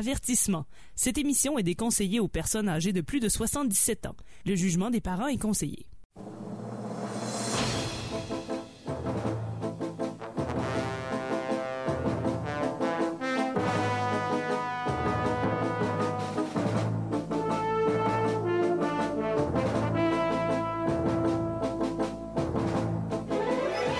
[0.00, 0.64] Avertissement.
[0.96, 4.16] Cette émission est déconseillée aux personnes âgées de plus de 77 ans.
[4.46, 5.84] Le jugement des parents est conseillé.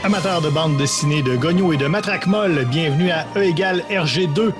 [0.02, 4.50] Amateurs de bande dessinée de Gogno et de Matraque Molle, bienvenue à E égale RG2,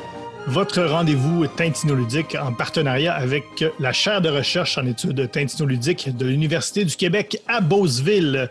[0.46, 6.84] votre rendez-vous tintinoludique en partenariat avec la chaire de recherche en études tintinoludiques de l'Université
[6.84, 8.51] du Québec à Beauceville.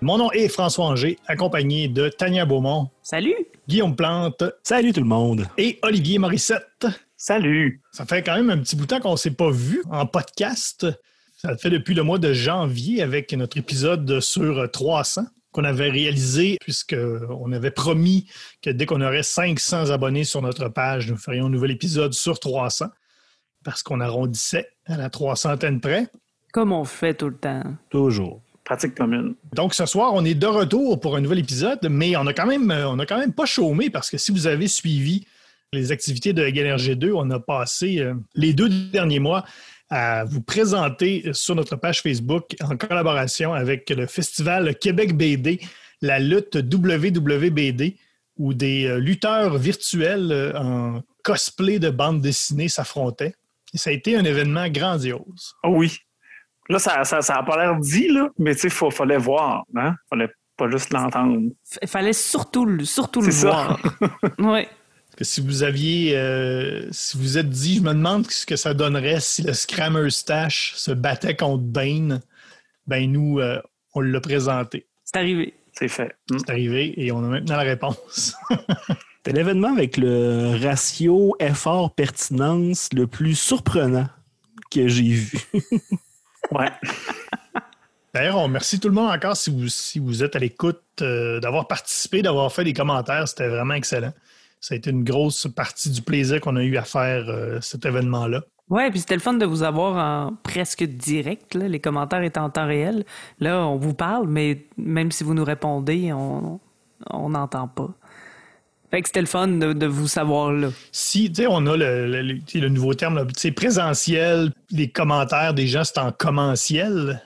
[0.00, 2.90] Mon nom est François Anger, accompagné de Tania Beaumont.
[3.02, 3.36] Salut!
[3.68, 4.44] Guillaume Plante.
[4.62, 5.46] Salut tout le monde!
[5.58, 6.86] Et Olivier Morissette.
[7.16, 7.80] Salut!
[7.92, 10.06] Ça fait quand même un petit bout de temps qu'on ne s'est pas vu en
[10.06, 10.86] podcast.
[11.36, 15.22] Ça fait depuis le mois de janvier avec notre épisode sur 300
[15.54, 18.26] qu'on avait réalisé, puisqu'on avait promis
[18.60, 22.40] que dès qu'on aurait 500 abonnés sur notre page, nous ferions un nouvel épisode sur
[22.40, 22.86] 300,
[23.62, 26.08] parce qu'on arrondissait à la 300 près.
[26.52, 27.62] Comme on fait tout le temps.
[27.88, 28.42] Toujours.
[28.64, 29.36] Pratique commune.
[29.54, 32.46] Donc ce soir, on est de retour pour un nouvel épisode, mais on a quand
[32.46, 35.24] même, on a quand même pas chômé, parce que si vous avez suivi
[35.72, 39.44] les activités de GLRG2, on a passé euh, les deux derniers mois
[39.94, 45.60] à vous présenter sur notre page Facebook en collaboration avec le Festival Québec BD,
[46.02, 47.96] la lutte WWBD,
[48.36, 53.36] où des euh, lutteurs virtuels euh, en cosplay de bande dessinée s'affrontaient.
[53.72, 55.54] Et ça a été un événement grandiose.
[55.62, 55.96] Oh oui.
[56.68, 59.16] Là, ça n'a ça, ça a pas l'air dit, là, mais tu sais, il fallait
[59.16, 59.62] voir.
[59.76, 59.94] Hein?
[60.10, 61.50] fallait pas juste l'entendre.
[61.80, 63.46] Il fallait surtout, le- surtout le ça.
[63.48, 63.80] voir.
[64.38, 64.66] oui.
[65.16, 68.56] Parce que si vous aviez, euh, si vous êtes dit, je me demande ce que
[68.56, 72.20] ça donnerait si le Scrammer Stash se battait contre Bane,
[72.88, 73.62] ben nous, euh,
[73.94, 74.86] on l'a présenté.
[75.04, 75.54] C'est arrivé.
[75.72, 76.16] C'est fait.
[76.30, 76.38] Hmm.
[76.38, 78.34] C'est arrivé et on a maintenant la réponse.
[79.16, 84.08] C'était l'événement avec le ratio effort-pertinence le plus surprenant
[84.70, 85.38] que j'ai vu.
[86.50, 86.70] Ouais.
[88.12, 91.40] D'ailleurs, on remercie tout le monde encore si vous, si vous êtes à l'écoute, euh,
[91.40, 93.26] d'avoir participé, d'avoir fait des commentaires.
[93.26, 94.12] C'était vraiment excellent.
[94.64, 97.84] Ça a été une grosse partie du plaisir qu'on a eu à faire euh, cet
[97.84, 98.40] événement-là.
[98.70, 101.54] Ouais, puis c'était le fun de vous avoir en presque direct.
[101.54, 101.68] là.
[101.68, 103.04] Les commentaires étaient en temps réel.
[103.40, 106.60] Là, on vous parle, mais même si vous nous répondez, on
[107.10, 107.90] on n'entend pas.
[108.90, 110.68] Fait que c'était le fun de, de vous savoir là.
[110.92, 115.84] Si, tu sais, on a le, le- nouveau terme, sais, présentiel, les commentaires des gens,
[115.84, 117.20] c'est en commentiel.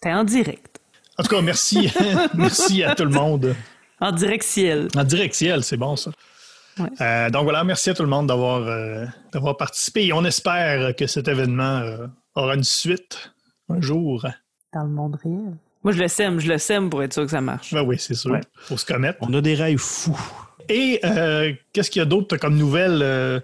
[0.00, 0.80] T'es en direct.
[1.18, 1.92] En tout cas, merci,
[2.34, 3.54] merci à tout le monde.
[4.00, 4.88] En direct ciel.
[4.96, 6.12] En directiel, c'est bon ça.
[6.78, 6.88] Ouais.
[7.00, 10.06] Euh, donc voilà, merci à tout le monde d'avoir euh, d'avoir participé.
[10.06, 13.32] Et on espère que cet événement euh, aura une suite
[13.68, 14.26] un jour.
[14.72, 15.56] Dans le monde réel.
[15.84, 17.72] Moi, je le sème, je le sème pour être sûr que ça marche.
[17.72, 18.32] Ben oui, c'est sûr.
[18.32, 18.40] Ouais.
[18.54, 19.18] Faut se commettre.
[19.22, 20.18] On a des rêves fous.
[20.68, 23.40] Et euh, qu'est-ce qu'il y a d'autre comme nouvelles euh,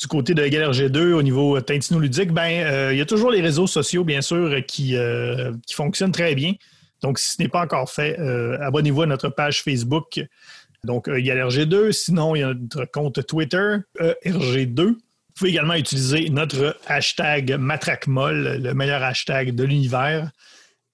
[0.00, 2.32] du côté de GLRG2 au niveau euh, Tintino-ludique?
[2.32, 6.12] Ben, euh, il y a toujours les réseaux sociaux, bien sûr, qui, euh, qui fonctionnent
[6.12, 6.54] très bien.
[7.02, 10.20] Donc, si ce n'est pas encore fait, euh, abonnez-vous à notre page Facebook.
[10.86, 11.92] Donc, euh, GLRG2.
[11.92, 14.82] Sinon, il y a notre compte Twitter, E ERG2.
[14.82, 14.96] Vous
[15.34, 20.30] pouvez également utiliser notre hashtag MatraqueMolle, le meilleur hashtag de l'univers.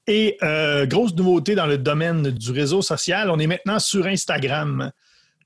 [0.08, 4.91] Et euh, grosse nouveauté dans le domaine du réseau social, on est maintenant sur Instagram.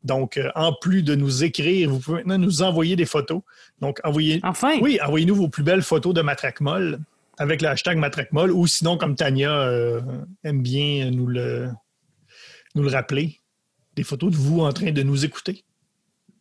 [0.02, 3.42] Donc, euh, en plus de nous écrire, vous pouvez maintenant nous envoyer des photos.
[3.80, 4.78] Donc, envoyez, Enfin!
[4.80, 7.00] oui, envoyez-nous vos plus belles photos de Matraquemol
[7.38, 10.00] avec le hashtag Matraquemol ou sinon, comme Tania euh,
[10.42, 11.68] aime bien nous le,
[12.74, 13.40] nous le rappeler,
[13.96, 15.64] des photos de vous en train de nous écouter?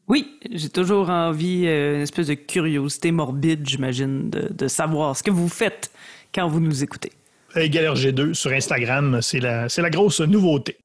[0.07, 5.23] Oui, j'ai toujours envie, euh, une espèce de curiosité morbide, j'imagine, de, de savoir ce
[5.23, 5.89] que vous faites
[6.33, 7.11] quand vous nous écoutez.
[7.55, 10.77] Égal RG2 sur Instagram, c'est la, c'est la grosse nouveauté.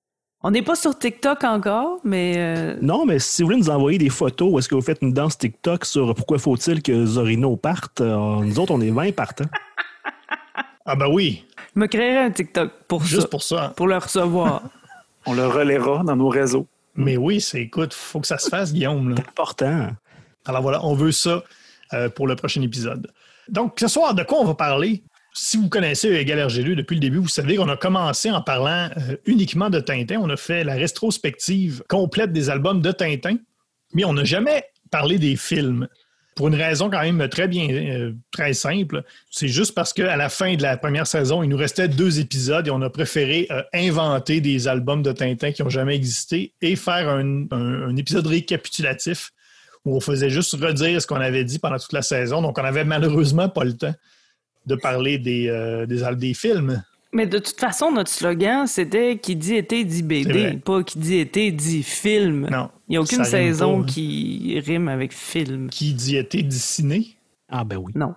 [0.43, 3.99] On n'est pas sur TikTok encore, mais euh, Non, mais si vous voulez nous envoyer
[3.99, 8.01] des photos, est-ce que vous faites une danse TikTok sur pourquoi faut-il que Zorino parte,
[8.01, 9.51] euh, nous autres, on est 20 partants.
[10.87, 11.45] Ah ben oui,
[11.75, 13.73] je me créerai un TikTok pour juste ça, pour ça.
[13.77, 14.63] pour le recevoir.
[15.27, 16.67] On le relaiera dans nos réseaux.
[16.95, 19.11] Mais oui, c'est écoute, faut que ça se fasse, Guillaume.
[19.11, 19.17] là.
[19.21, 19.89] Important.
[20.47, 21.45] Alors voilà, on veut ça
[21.93, 23.11] euh, pour le prochain épisode.
[23.49, 25.03] Donc, ce soir, de quoi on va parler?
[25.33, 28.91] Si vous connaissez Égal RG2 depuis le début, vous savez qu'on a commencé en parlant
[28.97, 30.19] euh, uniquement de Tintin.
[30.21, 33.37] On a fait la rétrospective complète des albums de Tintin,
[33.95, 35.87] mais on n'a jamais parlé des films.
[36.41, 39.03] Pour une raison quand même très bien, euh, très simple.
[39.31, 42.67] C'est juste parce qu'à la fin de la première saison, il nous restait deux épisodes
[42.67, 46.77] et on a préféré euh, inventer des albums de Tintin qui n'ont jamais existé et
[46.77, 49.33] faire un- épisode récapitulatif
[49.85, 52.41] où on faisait juste redire ce qu'on avait dit pendant toute la saison.
[52.41, 53.95] Donc, on n'avait malheureusement pas le temps
[54.65, 56.83] de parler des, euh, des films.
[57.13, 61.19] Mais de toute façon, notre slogan, c'était qui dit été dit BD, pas qui dit
[61.19, 62.49] été dit film.
[62.51, 62.71] Non.
[62.89, 63.87] Il n'y a aucune saison pas, hein.
[63.87, 65.71] qui rime avec film.
[65.71, 67.17] Qui dit été dessiné?
[67.49, 67.93] Ah ben oui.
[67.97, 68.15] Non.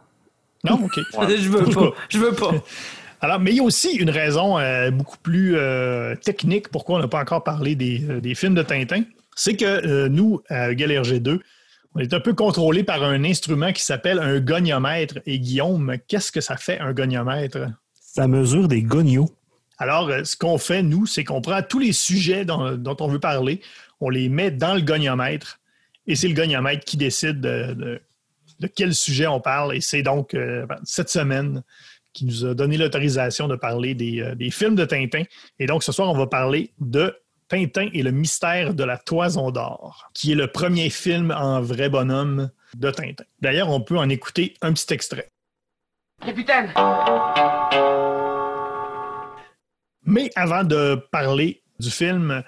[0.64, 1.00] Non, OK.
[1.28, 1.92] Je veux pas.
[2.10, 2.54] Je veux pas.
[3.22, 7.00] Alors, mais il y a aussi une raison euh, beaucoup plus euh, technique pourquoi on
[7.00, 9.04] n'a pas encore parlé des, euh, des films de Tintin.
[9.36, 11.40] C'est que euh, nous, à Galère G2,
[11.96, 15.20] on est un peu contrôlé par un instrument qui s'appelle un goniomètre.
[15.26, 17.70] Et Guillaume, qu'est-ce que ça fait un goniomètre?
[18.16, 19.30] Ça mesure des gognos.
[19.80, 23.08] Alors, euh, ce qu'on fait, nous, c'est qu'on prend tous les sujets dont, dont on
[23.08, 23.60] veut parler,
[24.00, 25.60] on les met dans le goniomètre,
[26.06, 28.02] et c'est le goniomètre qui décide de, de-
[28.60, 29.76] de quel sujet on parle.
[29.76, 31.64] Et c'est donc euh, cette semaine
[32.14, 35.24] qui nous a donné l'autorisation de parler des, euh, des films de Tintin.
[35.58, 37.18] Et donc, ce soir, on va parler de
[37.50, 41.90] Tintin et le mystère de la Toison d'Or, qui est le premier film en vrai
[41.90, 43.24] bonhomme de Tintin.
[43.42, 45.30] D'ailleurs, on peut en écouter un petit extrait.
[46.24, 46.72] Capitaine
[50.06, 52.44] Mais avant de parler du film,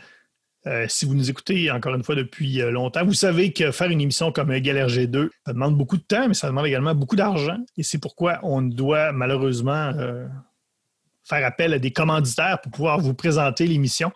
[0.67, 3.89] euh, si vous nous écoutez encore une fois depuis euh, longtemps, vous savez que faire
[3.89, 7.15] une émission comme Galère G2, ça demande beaucoup de temps, mais ça demande également beaucoup
[7.15, 7.57] d'argent.
[7.77, 10.25] Et c'est pourquoi on doit malheureusement euh,
[11.23, 14.11] faire appel à des commanditaires pour pouvoir vous présenter l'émission.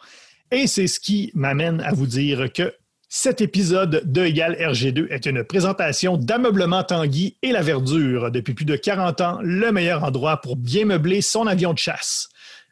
[0.51, 2.73] Et c'est ce qui m'amène à vous dire que
[3.11, 8.31] cet épisode de Égal RG2 est une présentation d'ameublement Tanguy et la verdure.
[8.31, 12.29] Depuis plus de 40 ans, le meilleur endroit pour bien meubler son avion de chasse.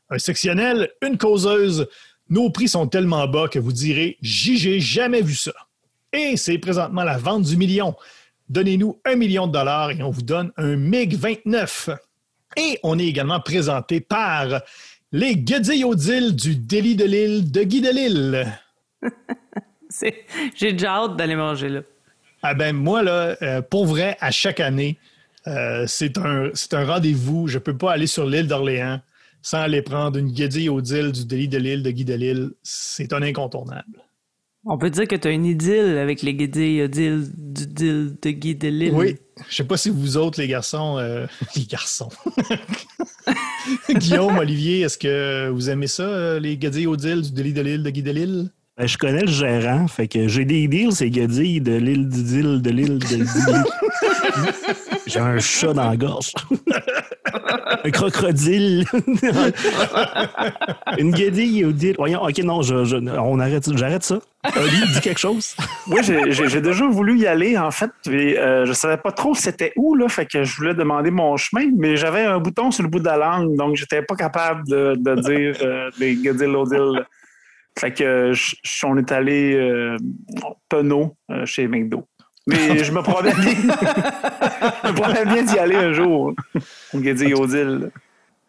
[0.09, 1.87] Un sectionnel, une causeuse.
[2.29, 5.53] Nos prix sont tellement bas que vous direz J'y j'ai jamais vu ça.
[6.13, 7.95] Et c'est présentement la vente du million.
[8.49, 11.89] Donnez-nous un million de dollars et on vous donne un MiG 29.
[12.55, 14.61] Et on est également présenté par
[15.11, 18.47] les Guedilles du délit de l'île de Guy de Lille.
[20.55, 21.81] J'ai déjà hâte d'aller manger là.
[22.43, 24.97] Ah ben moi, là, euh, pour vrai, à chaque année,
[25.47, 26.51] euh, c'est un,
[26.85, 27.47] rendez-vous.
[27.47, 29.01] Je peux pas aller sur l'île d'Orléans
[29.41, 32.51] sans aller prendre une guédille au deal du délit de l'île de Guy de Lille.
[32.63, 34.03] C'est un incontournable.
[34.65, 38.29] On peut dire que tu as une idylle avec les guédilles idylle du deal de
[38.31, 38.91] Guy de Lille.
[38.93, 39.15] Oui,
[39.49, 41.25] je sais pas si vous autres, les garçons, euh,
[41.55, 42.09] les garçons.
[43.89, 47.61] Guillaume, Olivier, est-ce que vous aimez ça, euh, les guédilles au deal du délit de
[47.61, 48.51] l'île de Guy de Lille?
[48.77, 52.23] Ben, je connais le gérant, fait que j'ai des deals, c'est Godille de l'île du
[52.23, 53.25] deal de l'île de
[55.07, 56.31] J'ai un chat dans la gorge.
[57.83, 58.85] Un crocodile.
[60.97, 61.95] Une guédille au deal.
[61.97, 64.19] Voyons, ok, non, je, je- on arrête, j'arrête ça.
[64.55, 65.55] Oli, dis quelque chose.
[65.87, 67.91] Oui, j'ai- déjà voulu y aller, en fait.
[68.07, 71.69] euh, je savais pas trop c'était où, là, fait que je voulais demander mon chemin,
[71.77, 74.95] mais j'avais un bouton sur le bout de la langue, donc j'étais pas capable de,
[74.97, 76.55] de dire euh, des Godil
[77.77, 79.97] Fait que je- je- on est allé euh,
[80.69, 82.07] penaud euh, chez McDo.
[82.47, 83.53] Mais je me promets bien,
[84.83, 86.33] je me promets bien d'y aller un jour.
[86.93, 87.91] Odile.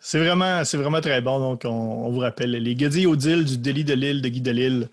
[0.01, 1.41] C'est vraiment, c'est vraiment très bon.
[1.41, 1.69] Donc, on,
[2.07, 4.89] on vous rappelle les au deal du délit de l'île de Guy de Lille.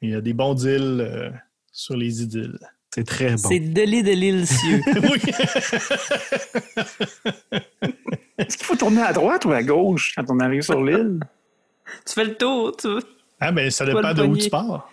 [0.00, 1.30] Il y a des bons deals euh,
[1.70, 2.58] sur les idylles.
[2.94, 3.48] C'est très bon.
[3.48, 4.80] C'est Delis de l'île cieux.
[4.86, 5.20] oui.
[8.36, 11.20] Est-ce qu'il faut tourner à droite ou à gauche quand on arrive sur l'île?
[12.04, 13.02] tu fais le tour, tu veux?
[13.40, 14.90] Ah, ben, ça dépend de où tu pars.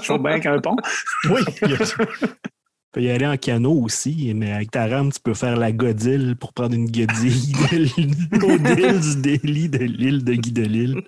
[0.00, 0.76] Toujours bien qu'un pont.
[1.30, 1.42] Oui.
[2.92, 6.34] Peux y aller en canot aussi, mais avec ta rame, tu peux faire la godille
[6.38, 8.58] pour prendre une godille de l'île- au
[8.98, 11.02] du délit de l'île de Guy de Lille.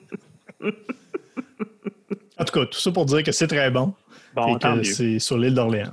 [2.38, 3.94] En tout cas, tout ça pour dire que c'est très bon.
[4.34, 4.84] Bon, et tant que mieux.
[4.84, 5.92] c'est sur l'île d'Orléans.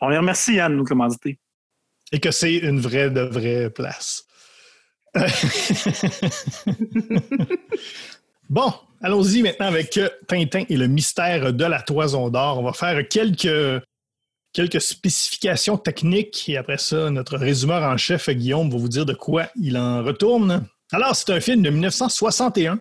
[0.00, 1.38] On les remercie, Yann, de nous commanditer.
[2.12, 4.24] Et que c'est une vraie de vraie place.
[8.48, 12.58] bon, allons-y maintenant avec Tintin et le mystère de la toison d'or.
[12.58, 13.82] On va faire quelques,
[14.52, 19.14] quelques spécifications techniques et après ça, notre résumeur en chef, Guillaume, va vous dire de
[19.14, 20.66] quoi il en retourne.
[20.92, 22.78] Alors, c'est un film de 1961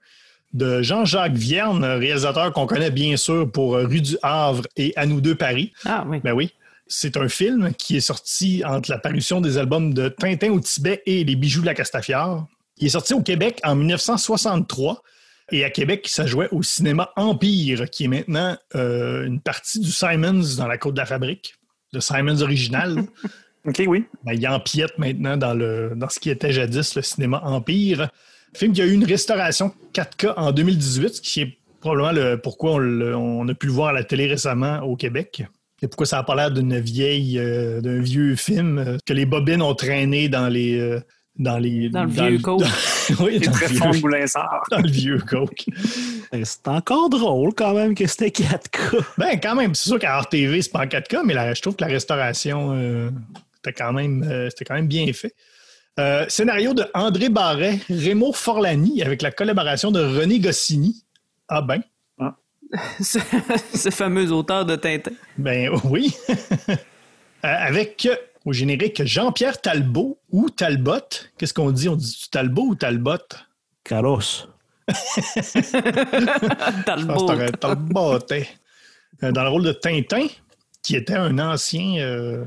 [0.54, 5.22] de Jean-Jacques Vierne, réalisateur qu'on connaît bien sûr pour Rue du Havre et À nous
[5.22, 5.74] deux Paris.
[5.86, 6.20] Ah oui.
[6.24, 6.52] Ben oui.
[6.88, 11.04] C'est un film qui est sorti entre la parution des albums de Tintin au Tibet
[11.06, 12.48] et Les bijoux de la Castafiore.
[12.78, 15.04] Il est sorti au Québec en 1963
[15.52, 19.92] et à Québec, ça jouait au cinéma Empire, qui est maintenant euh, une partie du
[19.92, 21.56] Simons dans la Côte de la Fabrique,
[21.94, 23.04] le Simons original.
[23.66, 24.06] OK, oui.
[24.24, 28.10] Ben, il empiète maintenant dans, le, dans ce qui était jadis le cinéma Empire.
[28.56, 32.74] Film qui a eu une restauration 4K en 2018, ce qui est probablement le, pourquoi
[32.74, 35.44] on, le- on a pu le voir à la télé récemment au Québec.
[35.82, 39.26] Et pourquoi ça n'a pas l'air d'une vieille, euh, d'un vieux film euh, que les
[39.26, 40.78] bobines ont traîné dans les.
[40.80, 41.00] euh,
[41.40, 42.62] dans, les, Dans le vieux coke.
[43.22, 44.64] oui, dans, très le fond de vieux, Boulinsard.
[44.72, 45.66] dans le vieux coke.
[46.32, 49.04] Ben, C'est encore drôle quand même que c'était 4K.
[49.18, 51.76] Ben, quand même, c'est sûr qu'à RTV, c'est pas en 4K, mais la- je trouve
[51.76, 53.10] que la restauration, euh,
[53.56, 55.34] c'était quand, même, euh, c'était quand même bien fait.
[56.00, 61.04] Euh, scénario de André Barret, Rémo Forlani, avec la collaboration de René Goscinny.
[61.48, 61.82] Ah ben.
[63.02, 63.18] ce,
[63.74, 65.12] ce fameux auteur de Tintin.
[65.38, 66.14] Ben oui.
[66.70, 66.76] Euh,
[67.42, 68.16] avec euh,
[68.46, 71.00] au générique Jean-Pierre Talbot ou Talbot.
[71.38, 71.90] Qu'est-ce qu'on dit?
[71.90, 73.18] On dit Talbot ou Talbot?
[73.84, 74.20] Carlos.
[76.86, 77.28] Talbot.
[77.36, 78.14] Je Talbot.
[78.32, 78.44] hein.
[79.24, 80.28] Euh, Dans le rôle de Tintin,
[80.84, 82.46] qui était un ancien euh,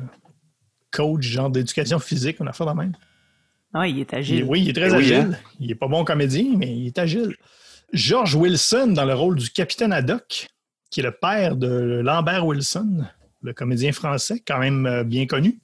[0.90, 2.92] coach genre d'éducation physique, on a fait la même.
[3.74, 4.44] Ah, il est Il- agile.
[4.44, 5.14] oui, il est très Eh oui, agile.
[5.34, 5.38] hein?
[5.60, 7.34] Il est pas bon comédien, mais il est agile.
[7.92, 10.48] George Wilson dans le rôle du capitaine Haddock,
[10.90, 13.04] qui est le père de Lambert Wilson,
[13.42, 15.58] le comédien français, quand même euh, bien connu.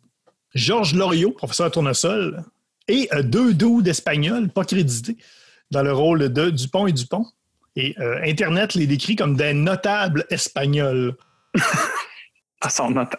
[0.54, 2.42] Georges Loriot, professeur tournesol,
[2.88, 5.16] et euh, deux doudes espagnols, pas crédités,
[5.70, 7.26] dans le rôle de Dupont et Dupont.
[7.76, 11.14] Et euh, Internet les décrit comme des notables espagnols.
[12.60, 13.12] À son note.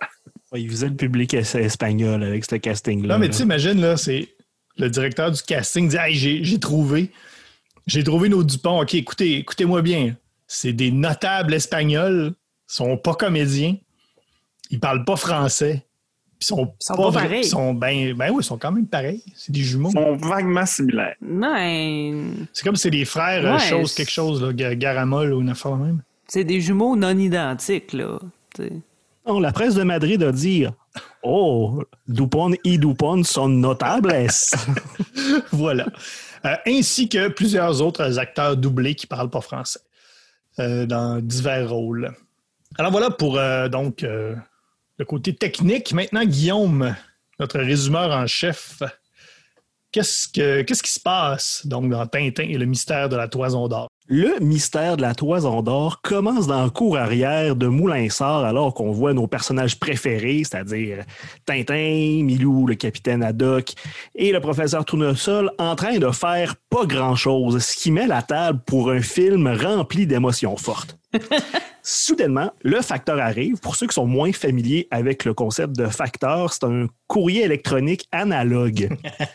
[0.52, 3.14] Ouais, il faisait le public es- espagnol avec ce casting-là.
[3.14, 4.28] Non, mais tu sais, imagine, là, c'est
[4.78, 7.12] le directeur du casting dit Hey, j'ai j'ai trouvé.
[7.88, 8.82] J'ai trouvé nos Dupont.
[8.82, 10.16] OK, écoutez, écoutez-moi bien.
[10.48, 12.34] C'est des notables espagnols.
[12.34, 13.78] Ils sont pas comédiens.
[14.72, 15.86] Ils parlent pas français.
[16.42, 17.42] Ils sont, Ils sont pas vra- pareils.
[17.42, 19.22] Ils sont, ben, ben oui, ils sont quand même pareils.
[19.36, 19.90] C'est des jumeaux.
[19.90, 21.16] Ils sont vaguement similaires.
[21.22, 21.56] Non,
[22.54, 25.50] C'est comme si c'est des frères, euh, Ouais, chose, quelque chose, là, Garamol ou une
[25.50, 26.02] affaire même.
[26.28, 28.20] c'est des jumeaux non identiques, là.
[28.54, 28.72] T'sais.
[29.28, 30.66] Non, la presse de Madrid a dit
[31.24, 34.14] Oh, Dupont et Dupont sont notables.
[35.52, 35.86] voilà.
[36.46, 39.80] Euh, ainsi que plusieurs autres acteurs doublés qui parlent pas français
[40.60, 42.14] euh, dans divers rôles.
[42.78, 44.36] Alors voilà pour euh, donc euh,
[45.00, 45.94] le côté technique.
[45.94, 46.96] Maintenant, Guillaume,
[47.40, 48.84] notre résumeur en chef,
[49.92, 53.68] qu'est-ce, que, qu'est-ce qui se passe donc dans Tintin et le mystère de la toison
[53.68, 53.88] d'or?
[54.12, 58.92] Le mystère de la toison d'or commence dans le cours arrière de Moulin-Sort alors qu'on
[58.92, 61.06] voit nos personnages préférés, c'est-à-dire
[61.46, 63.74] Tintin, Milou, le capitaine Haddock
[64.16, 68.62] et le professeur Tournesol en train de faire pas grand-chose, ce qui met la table
[68.66, 70.98] pour un film rempli d'émotions fortes.
[71.84, 73.60] Soudainement, le facteur arrive.
[73.60, 78.08] Pour ceux qui sont moins familiers avec le concept de facteur, c'est un courrier électronique
[78.12, 78.90] analogue.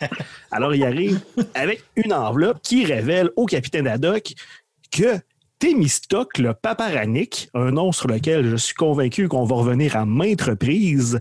[0.52, 1.20] Alors, il arrive
[1.54, 4.34] avec une enveloppe qui révèle au capitaine Haddock
[4.94, 5.18] que
[5.58, 11.18] Thémistocle Paparanic, un nom sur lequel je suis convaincu qu'on va revenir à maintes reprises,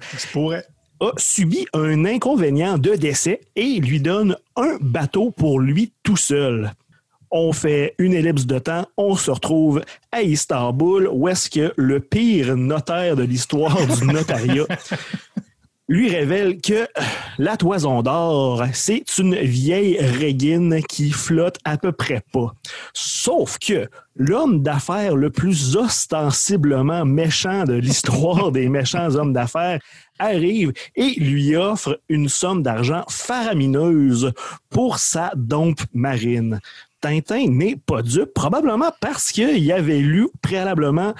[0.99, 6.71] a subi un inconvénient de décès et lui donne un bateau pour lui tout seul.
[7.31, 11.99] On fait une ellipse de temps, on se retrouve à Istanbul, où est-ce que le
[11.99, 14.67] pire notaire de l'histoire du notariat
[15.93, 16.88] lui révèle que
[17.38, 22.55] la toison d'or, c'est une vieille régine qui flotte à peu près pas.
[22.93, 29.79] Sauf que l'homme d'affaires le plus ostensiblement méchant de l'histoire des méchants hommes d'affaires
[30.17, 34.33] arrive et lui offre une somme d'argent faramineuse
[34.71, 36.59] pour sa dompe marine.
[37.01, 41.13] Tintin n'est pas dupe, probablement parce qu'il avait lu préalablement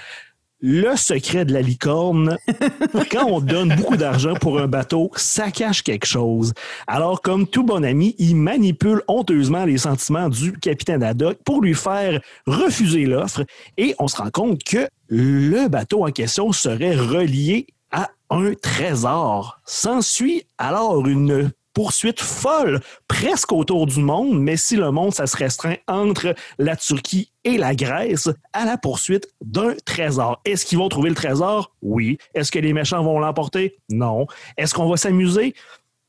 [0.64, 2.38] le secret de la licorne.
[3.12, 6.54] Quand on donne beaucoup d'argent pour un bateau, ça cache quelque chose.
[6.88, 11.76] Alors, comme tout bon ami, il manipule honteusement les sentiments du capitaine Haddock pour lui
[11.76, 13.44] faire refuser l'offre
[13.78, 19.60] et on se rend compte que le bateau en question serait relié à un trésor.
[19.66, 25.36] S'ensuit alors une poursuite folle, presque autour du monde, mais si le monde, ça se
[25.36, 30.42] restreint entre la Turquie et la Grèce à la poursuite d'un trésor.
[30.46, 31.74] Est-ce qu'ils vont trouver le trésor?
[31.82, 32.18] Oui.
[32.34, 33.78] Est-ce que les méchants vont l'emporter?
[33.90, 34.28] Non.
[34.58, 35.56] Est-ce qu'on va s'amuser?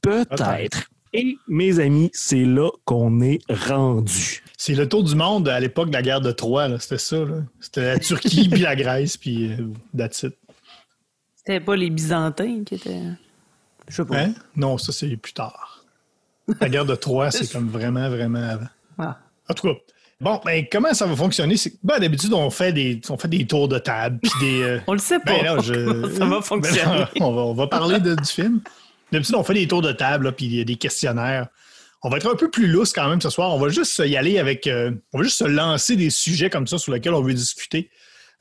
[0.01, 0.91] Peut-être.
[1.17, 4.43] Et mes amis, c'est là qu'on est rendu.
[4.59, 6.79] C'est le tour du monde à l'époque de la guerre de Troie.
[6.81, 7.17] C'était ça.
[7.25, 7.37] là.
[7.61, 10.35] C'était la Turquie, puis la Grèce, puis euh, that's it.
[11.37, 13.03] C'était pas les Byzantins qui étaient.
[13.89, 14.17] Je sais pas.
[14.19, 14.35] Hein?
[14.57, 15.85] Non, ça, c'est plus tard.
[16.61, 18.67] La guerre de Troie, c'est comme vraiment, vraiment avant.
[18.99, 19.19] Ah.
[19.49, 19.75] En tout cas,
[20.21, 21.57] bon, ben, comment ça va fonctionner?
[21.57, 24.63] C'est- Ben, d'habitude, on fait des, on fait des tours de table, puis des.
[24.63, 25.33] euh, On le sait pas.
[25.33, 27.05] ben, là, je- ça va fonctionner.
[27.21, 28.61] on, va, on va parler de- du film.
[29.13, 31.49] D'habitude, on fait des tours de table, puis il y a des questionnaires.
[32.03, 33.55] On va être un peu plus lousse quand même ce soir.
[33.55, 34.67] On va juste y aller avec.
[34.67, 37.91] euh, on va juste se lancer des sujets comme ça sur lesquels on veut discuter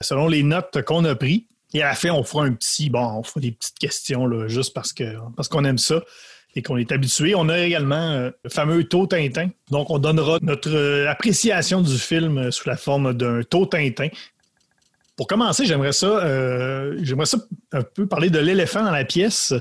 [0.02, 1.44] selon les notes qu'on a prises.
[1.74, 2.90] Et à la fin, on fera un petit.
[2.90, 5.04] Bon, on fera des petites questions là, juste parce que
[5.36, 6.02] parce qu'on aime ça
[6.56, 7.36] et qu'on est habitué.
[7.36, 9.50] On a également euh, le fameux taux Tintin.
[9.72, 14.10] Donc, on donnera notre euh, appréciation du film euh, sous la forme d'un taux Tintin.
[15.16, 17.38] Pour commencer, j'aimerais ça, euh, j'aimerais ça
[17.72, 19.54] un peu parler de l'éléphant dans la pièce.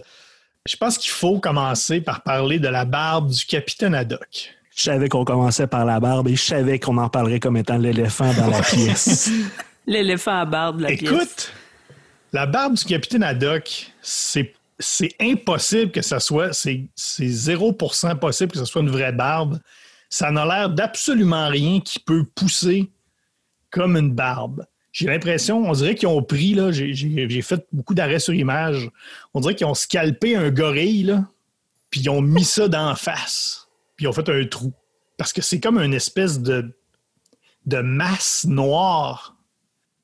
[0.67, 4.55] Je pense qu'il faut commencer par parler de la barbe du capitaine Haddock.
[4.75, 7.77] Je savais qu'on commençait par la barbe et je savais qu'on en parlerait comme étant
[7.77, 9.31] l'éléphant dans la pièce.
[9.87, 11.03] L'éléphant à barbe de la pièce.
[11.03, 11.53] Écoute,
[12.33, 14.55] la barbe du capitaine Haddock, c'est
[15.21, 19.61] impossible que ça soit, c'est 0% possible que ce soit une vraie barbe.
[20.09, 22.91] Ça n'a l'air d'absolument rien qui peut pousser
[23.71, 24.67] comme une barbe.
[24.93, 28.91] J'ai l'impression, on dirait qu'ils ont pris, là, j'ai fait beaucoup d'arrêts sur image,
[29.33, 31.19] on dirait qu'ils ont scalpé un gorille,
[31.89, 34.73] puis ils ont mis ça d'en face, puis ils ont fait un trou.
[35.17, 36.75] Parce que c'est comme une espèce de
[37.67, 39.37] masse noire.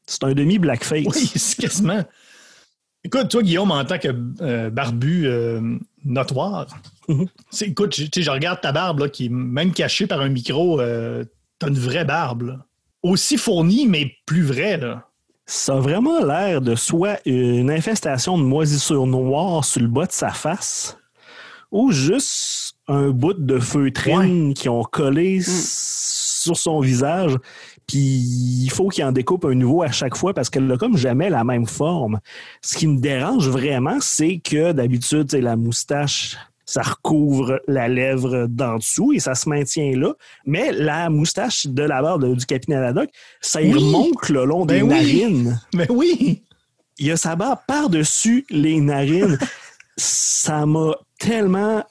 [0.09, 1.05] C'est un demi-blackface.
[1.05, 2.03] Oui, c'est quasiment.
[3.05, 4.09] Écoute, toi, Guillaume, en tant que
[4.41, 5.61] euh, barbu euh,
[6.05, 6.67] notoire,
[7.09, 7.27] mhm.
[7.61, 10.81] écoute, je regarde ta barbe là, qui est même cachée par un micro.
[10.81, 11.25] Euh,
[11.59, 12.59] t'as une vraie barbe.
[13.03, 14.79] Aussi fournie, mais plus vraie.
[14.79, 15.07] Là.
[15.45, 20.13] Ça a vraiment l'air de soit une infestation de moisissure noire sur le bas de
[20.13, 20.97] sa face,
[21.71, 25.43] ou juste un bout de feutrine qui ont collé mm.
[25.43, 27.37] sur son visage.
[27.89, 27.99] Puis
[28.65, 31.31] il faut qu'il en découpe un nouveau à chaque fois parce qu'elle n'a comme jamais
[31.31, 32.21] la même forme.
[32.63, 38.77] Ce qui me dérange vraiment, c'est que d'habitude, la moustache, ça recouvre la lèvre d'en
[38.77, 40.13] dessous et ça se maintient là.
[40.45, 43.09] Mais la moustache de la barbe du capitaine Haddock,
[43.41, 45.61] ça y remonte le long des ben narines.
[45.75, 46.43] Mais oui!
[46.99, 49.39] Il y a sa barbe par-dessus les narines.
[49.97, 51.85] ça m'a tellement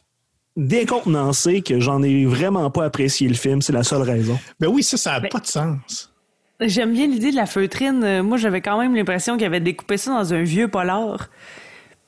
[0.58, 3.62] décontenancé que j'en ai vraiment pas apprécié le film.
[3.62, 4.38] C'est la seule raison.
[4.60, 6.12] Ben oui, ça, ça n'a pas de sens.
[6.60, 8.04] J'aime bien l'idée de la feutrine.
[8.04, 11.30] Euh, moi, j'avais quand même l'impression qu'il avait découpé ça dans un vieux polar.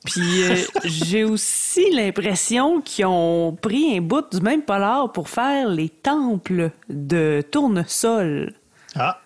[0.04, 5.68] Puis euh, j'ai aussi l'impression qu'ils ont pris un bout du même polar pour faire
[5.68, 8.54] les temples de tournesol.
[8.96, 9.20] Ah.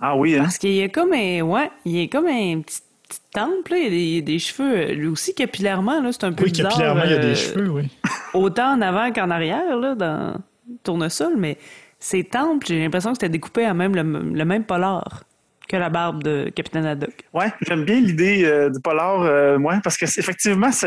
[0.00, 0.42] Ah oui, hein?
[0.42, 3.68] Parce qu'il y a comme un, ouais, il y a comme un petit petite tempe,
[3.68, 4.92] là, il y a des, cheveux.
[4.92, 6.72] Lui aussi, capillairement, là, c'est un peu oui, bizarre.
[6.72, 7.88] Oui, capillairement, il y a des euh, cheveux, oui.
[8.34, 10.36] autant en avant qu'en arrière, là, dans
[10.82, 11.58] Tournesol, mais
[11.98, 15.24] ses tempes, j'ai l'impression que c'était découpé à même le, même polar
[15.68, 17.24] que la barbe de Capitaine Haddock.
[17.32, 20.86] Ouais, j'aime bien l'idée euh, du polar, euh, moi, parce que effectivement, si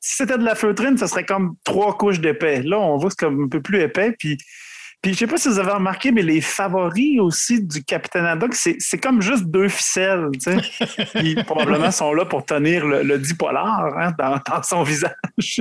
[0.00, 2.62] c'était de la feutrine, ça serait comme trois couches d'épais.
[2.62, 4.38] Là, on voit que c'est comme un peu plus épais, puis
[5.02, 8.54] puis je sais pas si vous avez remarqué, mais les favoris aussi du Capitaine Haddock,
[8.54, 11.06] c'est comme juste deux ficelles, tu sais.
[11.20, 15.60] Qui probablement sont là pour tenir le, le dipolar hein, dans, son visage.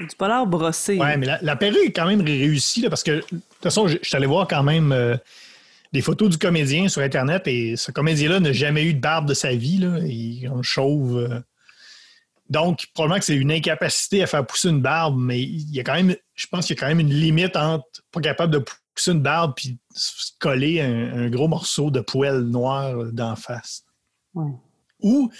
[0.00, 0.98] Du polar brossé.
[0.98, 4.16] Ouais, mais la, perruque est quand même réussie, parce que de toute façon, je, suis
[4.16, 5.16] allé voir quand même euh,
[5.92, 9.34] des photos du comédien sur Internet et ce comédien-là n'a jamais eu de barbe de
[9.34, 9.78] sa vie.
[9.78, 11.18] Là, il est chauve.
[11.18, 11.40] Euh.
[12.52, 15.84] Donc, probablement que c'est une incapacité à faire pousser une barbe, mais il y a
[15.84, 18.62] quand même, je pense qu'il y a quand même une limite entre pas capable de
[18.94, 23.84] pousser une barbe puis se coller un, gros morceau de poêle noir d'en face.
[24.34, 25.30] Ou,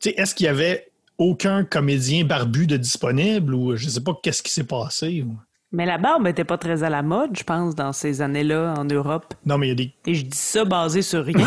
[0.00, 4.02] tu sais, est-ce qu'il y avait aucun comédien barbu de disponible ou je ne sais
[4.02, 5.24] pas qu'est-ce qui s'est passé?
[5.70, 8.84] Mais la barbe n'était pas très à la mode, je pense, dans ces années-là en
[8.84, 9.34] Europe.
[9.44, 9.92] Non, mais il y a des.
[10.06, 11.46] Et je dis ça basé sur rien.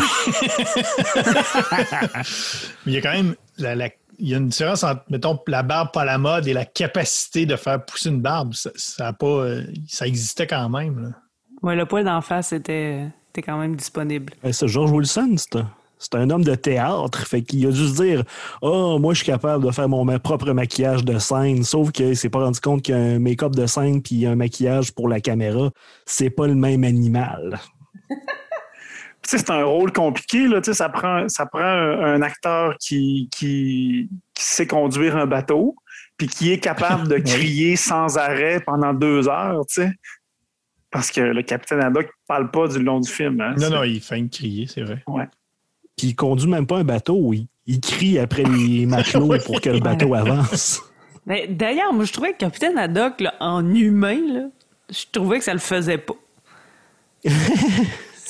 [2.86, 5.38] mais il y a quand même la, la il y a une différence entre, mettons,
[5.46, 8.52] la barbe pas à la mode et la capacité de faire pousser une barbe.
[8.54, 11.14] Ça, a pas, euh, ça existait quand même.
[11.62, 14.32] Oui, le poil d'en face était, était, quand même disponible.
[14.50, 15.36] c'est George Wilson,
[15.98, 17.26] c'est un, homme de théâtre.
[17.26, 18.24] Fait qu'il a dû se dire
[18.62, 21.64] Oh, moi, je suis capable de faire mon propre maquillage de scène.
[21.64, 25.20] Sauf qu'il s'est pas rendu compte qu'un make-up de scène puis un maquillage pour la
[25.20, 25.70] caméra,
[26.06, 27.58] c'est pas le même animal.
[29.22, 30.48] C'est un rôle compliqué.
[30.48, 35.76] Là, ça prend, ça prend un, acteur qui, qui, sait conduire un bateau,
[36.16, 39.62] puis qui est capable de crier sans arrêt pendant deux heures.
[40.90, 43.40] Parce que le capitaine Haddock ne parle pas du long du film.
[43.40, 45.02] Hein, non, non, il fait crier, c'est vrai.
[45.06, 45.28] Ouais.
[45.96, 49.80] Puis il conduit même pas un bateau, il, crie après les matelots pour que le
[49.80, 50.82] bateau avance.
[51.26, 54.50] D'ailleurs, moi, je trouvais que Capitaine Haddock, en humain,
[54.88, 56.14] je trouvais que ça le faisait pas.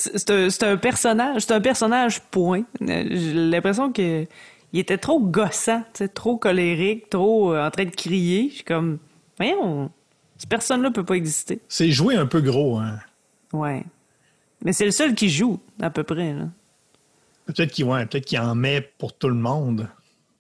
[0.01, 2.63] C'est un, personnage, c'est un personnage point.
[2.81, 4.27] J'ai l'impression que
[4.73, 5.83] il était trop gossant,
[6.15, 8.49] trop colérique, trop euh, en train de crier.
[8.51, 8.99] Je suis comme,
[9.37, 9.91] voyons,
[10.39, 11.61] cette personne-là peut pas exister.
[11.69, 12.99] C'est joué un peu gros, hein.
[13.53, 13.85] Ouais.
[14.65, 16.35] Mais c'est le seul qui joue, à peu près,
[17.47, 19.89] Peut-être qu'il ouais, peut en met pour tout le monde.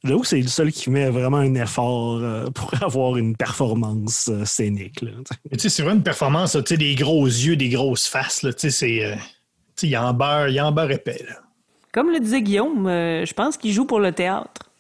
[0.04, 4.28] J'avoue que c'est le seul qui met vraiment un effort euh, pour avoir une performance
[4.32, 5.04] euh, scénique.
[5.58, 8.46] C'est vraiment une performance, des gros yeux, des grosses faces.
[8.56, 9.18] C'est
[9.82, 11.24] il y en beurre, il en beurre épais.
[11.92, 14.70] Comme le disait Guillaume, euh, je pense qu'il joue pour le théâtre.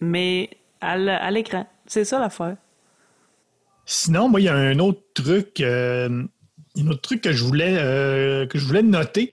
[0.00, 0.50] Mais
[0.80, 1.66] à l'écran.
[1.86, 2.56] C'est ça l'affaire.
[3.86, 6.22] Sinon, moi, il y a un autre truc, euh,
[6.76, 9.32] un autre truc que je voulais, euh, que je voulais noter.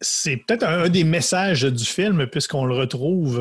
[0.00, 3.36] C'est peut-être un, des messages du film, puisqu'on le retrouve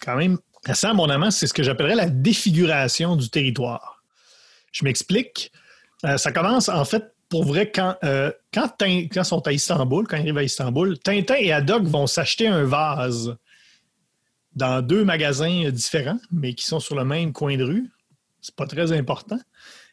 [0.00, 1.32] quand même assez abondamment.
[1.32, 4.02] C'est ce que j'appellerais la défiguration du territoire.
[4.70, 5.50] Je m'explique.
[6.16, 10.22] ça commence en fait pour vrai, quand, euh, quand, ils sont à Istanbul, quand ils
[10.22, 13.36] arrivent à Istanbul, Tintin et Haddock vont s'acheter un vase
[14.54, 17.88] dans deux magasins différents, mais qui sont sur le même coin de rue.
[18.40, 19.38] C'est pas très important.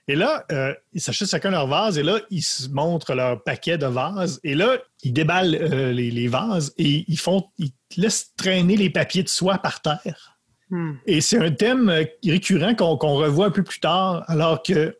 [0.09, 3.77] Et là, euh, ils s'achètent chacun leur vase et là, ils se montrent leur paquet
[3.77, 4.39] de vases.
[4.43, 8.89] Et là, ils déballent euh, les, les vases et ils font, ils laissent traîner les
[8.89, 10.37] papiers de soie par terre.
[10.69, 10.93] Hmm.
[11.05, 14.97] Et c'est un thème euh, récurrent qu'on qu'on revoit un peu plus tard, alors que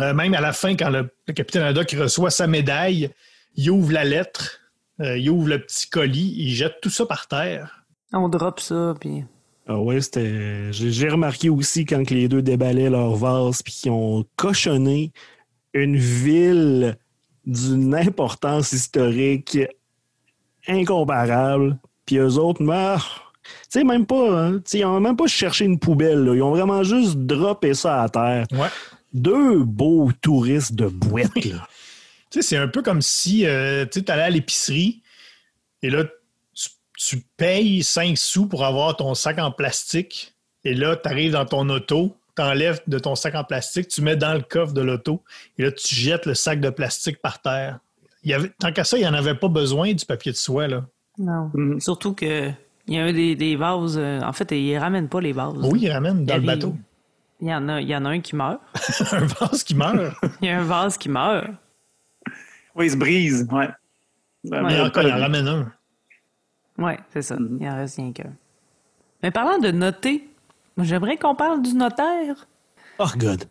[0.00, 3.10] euh, même à la fin, quand le, le capitaine Haddock reçoit sa médaille,
[3.56, 4.60] il ouvre la lettre,
[5.00, 7.84] euh, il ouvre le petit colis, il jette tout ça par terre.
[8.12, 9.24] On drop ça, puis.
[9.66, 10.72] Ah ouais, c'était.
[10.72, 15.12] J'ai remarqué aussi quand que les deux déballaient leur vase puis qu'ils ont cochonné
[15.72, 16.96] une ville
[17.46, 19.58] d'une importance historique
[20.68, 21.78] incomparable.
[22.06, 22.98] Puis eux autres, bah,
[23.44, 24.46] tu sais, même pas.
[24.48, 26.24] hein, ils ont même pas cherché une poubelle.
[26.24, 26.34] là.
[26.34, 28.46] Ils ont vraiment juste droppé ça à terre.
[28.52, 28.68] Ouais.
[29.14, 31.32] Deux beaux touristes de boîte.
[31.34, 31.50] Tu
[32.30, 35.02] sais, c'est un peu comme si euh, tu allais à l'épicerie
[35.82, 36.04] et là,
[36.52, 40.34] tu, tu payes 5 sous pour avoir ton sac en plastique.
[40.64, 44.02] Et là, tu arrives dans ton auto, tu enlèves de ton sac en plastique, tu
[44.02, 45.22] mets dans le coffre de l'auto
[45.58, 47.78] et là, tu jettes le sac de plastique par terre.
[48.24, 50.36] Il y avait, tant qu'à ça, il n'y en avait pas besoin du papier de
[50.36, 50.66] soie.
[50.66, 50.86] Là.
[51.18, 51.50] Non.
[51.54, 51.80] Mhm.
[51.80, 52.50] Surtout que.
[52.86, 53.96] Il y a des, des vases.
[53.96, 55.54] euh, en fait, ils ramènent pas les vases.
[55.62, 56.74] Oui, ils ramènent dans Il le bateau.
[57.44, 58.58] Il y en a, il y en a un qui meurt.
[59.12, 60.16] un vase qui meurt.
[60.40, 61.46] Il y a un vase qui meurt.
[62.74, 63.46] Oui, il se brise.
[63.52, 63.68] Ouais.
[64.44, 65.72] Mais encore, il en ramène un.
[66.78, 67.36] Ouais, c'est ça.
[67.36, 67.58] Mm-hmm.
[67.60, 68.32] Il en reste rien qu'un.
[69.22, 70.26] Mais parlant de noter,
[70.78, 72.48] moi, j'aimerais qu'on parle du notaire.
[72.98, 73.44] Oh, God.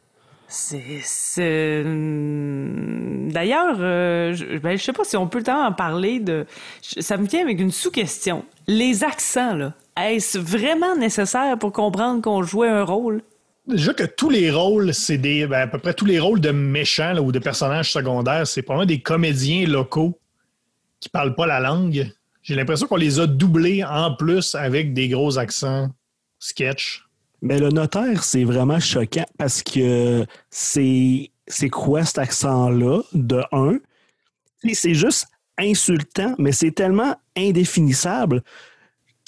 [0.47, 0.99] C'est.
[1.03, 5.71] c'est- hum, D'ailleurs, euh, je, ben, je sais pas si on peut le temps en
[5.71, 6.47] parler de.
[6.82, 8.43] Ça me vient avec une sous-question.
[8.65, 9.73] Les accents, là.
[9.95, 13.21] Est-ce vraiment nécessaire pour comprendre qu'on jouait un rôle?
[13.67, 15.47] Déjà que tous les rôles, c'est des.
[15.47, 18.88] ben, à peu près tous les rôles de méchants ou de personnages secondaires, c'est probablement
[18.88, 20.19] des comédiens locaux
[20.99, 22.12] qui parlent pas la langue.
[22.41, 25.89] J'ai l'impression qu'on les a doublés en plus avec des gros accents
[26.39, 27.06] sketch.
[27.41, 33.80] Mais le notaire, c'est vraiment choquant parce que c'est c'est quoi cet accent-là, de un?
[34.73, 38.43] C'est juste insultant, mais c'est tellement indéfinissable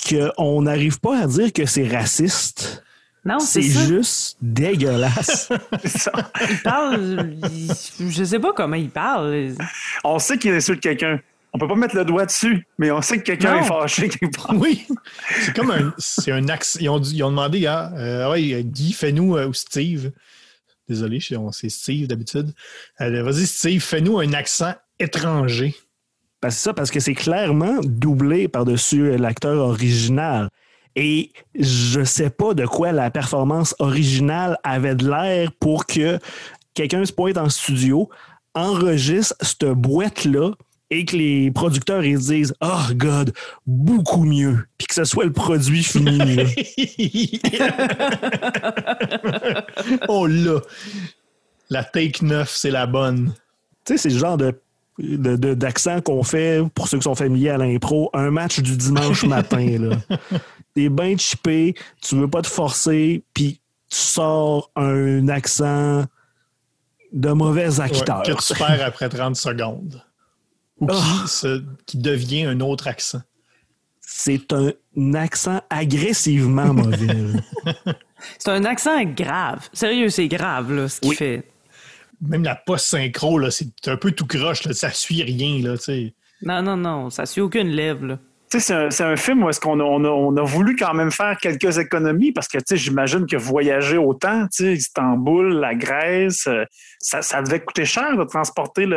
[0.09, 2.83] qu'on n'arrive pas à dire que c'est raciste.
[3.25, 5.49] Non, c'est juste dégueulasse.
[5.83, 6.11] C'est ça.
[6.49, 7.33] Il parle.
[7.51, 9.55] il- je sais pas comment il parle.
[10.03, 11.19] On sait qu'il insulte quelqu'un.
[11.51, 14.35] On peut pas mettre le doigt dessus, mais on sait que quelqu'un est fâché quelque
[14.35, 14.53] part.
[14.55, 14.85] Oui,
[15.39, 15.93] c'est comme un.
[15.97, 16.79] C'est un accent.
[16.81, 20.11] Ils ont, dit- ils ont demandé à euh, ouais, Guy, fais-nous, euh, ou Steve.
[20.87, 21.19] Désolé,
[21.51, 22.53] c'est Steve d'habitude.
[23.01, 25.73] Euh, Vas-y, Steve, fais-nous un accent étranger.
[26.43, 30.49] Ben, c'est ça, parce que c'est clairement doublé par-dessus l'acteur original.
[30.95, 36.19] Et je sais pas de quoi la performance originale avait de l'air pour que
[36.73, 38.09] quelqu'un se pointe en studio,
[38.53, 40.51] enregistre cette boîte-là
[40.91, 43.33] et que les producteurs ils disent Oh God,
[43.67, 44.59] beaucoup mieux.
[44.77, 46.37] Puis que ce soit le produit fini.
[50.07, 50.59] oh là!
[51.69, 53.33] La take 9, c'est la bonne.
[53.83, 54.53] Tu sais, c'est le genre de-
[54.97, 59.65] d'accent qu'on fait, pour ceux qui sont familiers à l'impro, un match du dimanche matin.
[59.79, 59.97] là.
[60.75, 66.05] T'es bien chippé, tu veux pas te forcer, puis tu sors un accent
[67.13, 68.23] de mauvais Ouais, acteur.
[68.23, 70.01] que tu perds après 30 secondes.
[70.81, 71.23] Ou qui, Ah.
[71.27, 73.21] se- qui devient un autre accent.
[74.01, 77.07] C'est un accent agressivement mauvais.
[78.39, 79.69] C'est un accent grave.
[79.71, 81.15] Sérieux, c'est grave, là, ce qu'il Oui.
[81.15, 81.43] fait.
[82.21, 85.61] Même la post-synchro, c'est un peu tout croche, là, ça suit rien.
[85.61, 86.13] Là, tu sais.
[86.41, 88.19] Non, non, non, ça suit aucune lèvre, là.
[88.59, 92.31] C'est un, film où est-ce qu'on a, on a, voulu quand même faire quelques économies
[92.31, 96.63] parce que, j'imagine que voyager autant, Istanbul, la Grèce, euh,
[96.99, 98.87] ça, devait coûter cher de transporter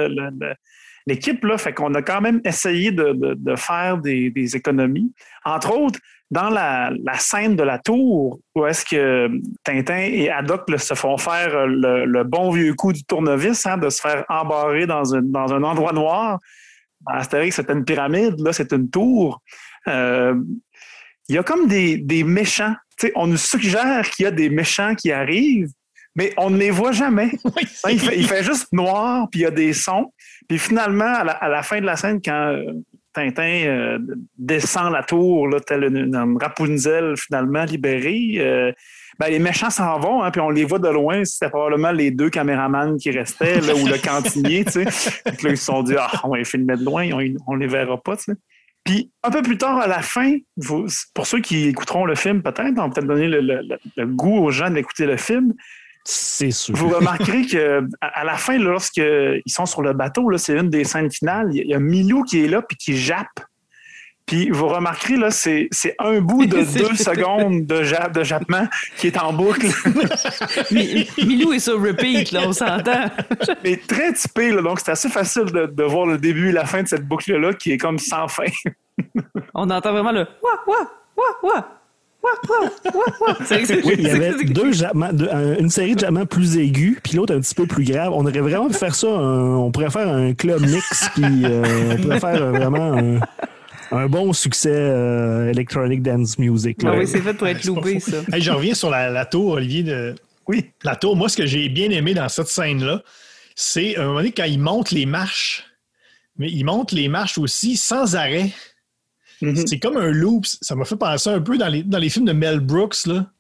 [1.06, 1.58] l'équipe, là.
[1.58, 5.12] Fait qu'on a quand même essayé de, faire des, économies.
[5.44, 5.98] Entre autres,
[6.30, 9.28] dans la, scène de la tour, où est-ce que
[9.64, 13.88] Tintin et Haddock se font faire le, le bon vieux coup du tournevis, hein, de
[13.88, 16.38] se faire embarrer dans un endroit noir.
[17.06, 19.42] Astérix, c'était une pyramide, là, c'est une tour.
[19.86, 20.34] Euh,
[21.28, 22.74] il y a comme des, des méchants.
[23.14, 25.70] On nous suggère qu'il y a des méchants qui arrivent,
[26.16, 27.30] mais on ne les voit jamais.
[27.84, 30.12] Hein, Il fait, il fait juste noir, puis il y a des sons.
[30.48, 32.72] Puis finalement, à la, à la fin de la scène, quand euh,
[33.18, 33.98] Tintin euh,
[34.36, 38.72] descend la tour, là, tel une, Rapunzel finalement libérée, euh,
[39.18, 41.24] ben, les méchants s'en vont, hein, puis on les voit de loin.
[41.24, 44.64] C'était probablement les deux caméramans qui restaient, là, ou le cantinier.
[44.64, 44.84] tu sais.
[44.84, 47.08] Que là, ils se sont dit, ah, on va les filmer de loin,
[47.46, 48.16] on ne les verra pas.
[48.84, 50.36] Puis un peu plus tard, à la fin,
[51.14, 54.70] pour ceux qui écouteront le film, peut-être, on va peut-être donner le goût aux gens
[54.70, 55.52] d'écouter le film.
[56.10, 56.74] C'est sûr.
[56.74, 61.10] Vous remarquerez que à la fin, lorsqu'ils sont sur le bateau, c'est une des scènes
[61.10, 61.50] finales.
[61.52, 63.26] Il y a- Milou qui est là puis qui jappe.
[64.24, 65.68] Puis vous remarquerez, là, c'est
[65.98, 68.66] un bout de deux secondes de, ja- de jappement
[68.96, 69.66] qui est en boucle,
[70.70, 73.10] Mi- Milou est sur repeat, là, on s'entend.
[73.64, 74.50] mais très typé.
[74.50, 77.06] Là, donc c'est assez facile de, de voir le début et la fin de cette
[77.06, 78.44] boucle-là qui est comme sans fin.
[79.52, 81.74] On entend vraiment le Ouah, ouah, ouah, ouah.
[83.84, 87.16] Oui, il y avait deux jappements, deux- un- une série de jappements plus aigus, puis
[87.16, 88.12] l'autre un petit peu plus grave.
[88.12, 89.06] On aurait vraiment pu faire ça.
[89.08, 93.20] un- on pourrait faire un club mix, puis euh, on pourrait faire euh, vraiment un,
[93.96, 96.82] un bon succès euh, electronic dance music.
[96.82, 96.90] là.
[96.94, 98.18] Ah oui, c'est fait pour être loupé, ça.
[98.32, 99.82] Hey, je reviens sur la, la tour, Olivier.
[99.84, 100.14] De...
[100.46, 100.70] Oui.
[100.82, 103.02] La tour, moi, ce que j'ai bien aimé dans cette scène-là,
[103.54, 105.64] c'est à un moment donné, quand il monte les marches,
[106.36, 108.50] mais il monte les marches aussi sans arrêt.
[109.40, 109.66] Mhm.
[109.66, 110.46] C'est comme un loop.
[110.46, 113.30] Ça m'a fait penser un peu dans les, dans les films de Mel Brooks, là.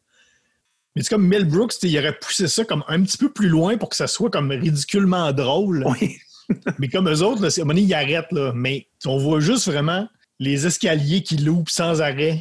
[0.96, 3.76] Mais c'est comme Mel Brooks, il aurait poussé ça comme un petit peu plus loin
[3.76, 5.84] pour que ça soit comme ridiculement drôle.
[5.86, 6.16] Oui.
[6.78, 8.52] Mais comme eux autres, là, c'est- à un moment donné, ils arrêtent, là.
[8.54, 10.08] Mais on voit juste vraiment
[10.40, 12.40] les escaliers qui loupent sans arrêt.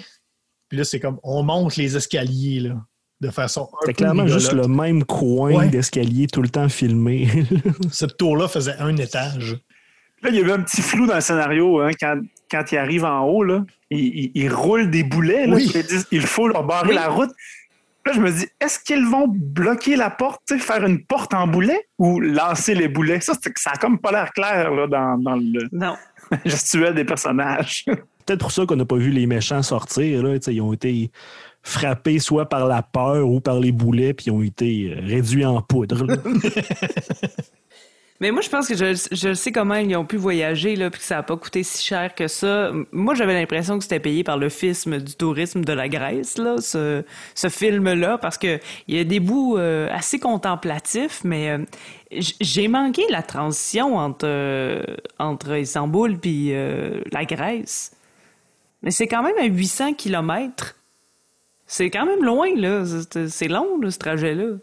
[0.70, 2.76] Puis là, c'est comme, on monte les escaliers, là,
[3.22, 5.67] de façon un C'était clairement juste le même coin Ouais.
[5.70, 7.28] d'escalier tout le temps filmé.
[7.91, 9.58] Cette tour-là faisait un étage.
[10.24, 12.20] Là, il y avait un petit flou dans le scénario hein, quand,
[12.51, 13.43] quand il arrive en haut.
[13.43, 15.47] Là, il, il- il roule des boulets.
[15.47, 15.71] Là, Oui.
[15.73, 16.95] ils disent il faut leur barrer Oui.
[16.95, 17.31] la route.
[18.05, 21.88] Là, je me dis est-ce qu'ils vont bloquer la porte, faire une porte en boulet
[21.97, 23.19] ou lancer les boulets?
[23.19, 25.95] Ça, c'est- ça a comme pas l'air clair là, dans, dans le Non.
[26.45, 27.83] gestuel des personnages.
[28.25, 30.21] Peut-être pour ça qu'on n'a pas vu les méchants sortir.
[30.23, 30.36] Là.
[30.47, 31.12] Ils ont été
[31.63, 35.45] frappés soit par la peur ou par les boulets, puis ils ont été euh, réduits
[35.45, 36.05] en poudre.
[38.19, 40.99] Mais moi, je pense que je, je sais comment ils ont pu voyager, là, puis
[40.99, 42.71] que ça n'a pas coûté si cher que ça.
[42.91, 46.56] Moi, j'avais l'impression que c'était payé par le fisme du tourisme de la Grèce, là,
[46.60, 47.03] ce,
[47.36, 51.60] ce film-là, parce que il y a des bouts euh, assez contemplatifs, mais euh,
[52.41, 54.82] j'ai manqué la transition entre, euh,
[55.19, 57.91] entre Istanbul puis euh, la Grèce.
[58.82, 60.75] Mais c'est quand même à 800 kilomètres.
[61.67, 62.84] C'est quand même loin, là.
[62.86, 64.56] C'est- C'est long, là, ce trajet-là.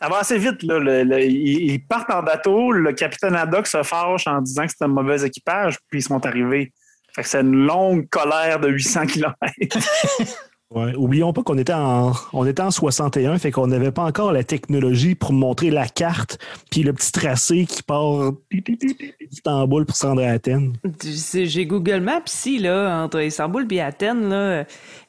[0.00, 0.62] Ça va assez vite.
[0.62, 0.78] Là.
[1.20, 2.70] Ils partent en bateau.
[2.70, 6.24] Le capitaine Haddock se fâche en disant que c'est un mauvais équipage, puis ils sont
[6.24, 6.72] arrivés.
[7.14, 9.34] Fait que c'est une longue colère de 800 km.
[10.74, 10.94] Ouais.
[10.96, 14.44] Oublions pas qu'on était en on était en 61, fait qu'on n'avait pas encore la
[14.44, 16.38] technologie pour montrer la carte
[16.70, 18.32] puis le petit tracé qui part
[19.30, 20.74] d'Istanbul pour se rendre à Athènes.
[21.02, 24.28] J'ai Google Maps ici, là, entre Istanbul et Athènes.
[24.28, 24.64] Là.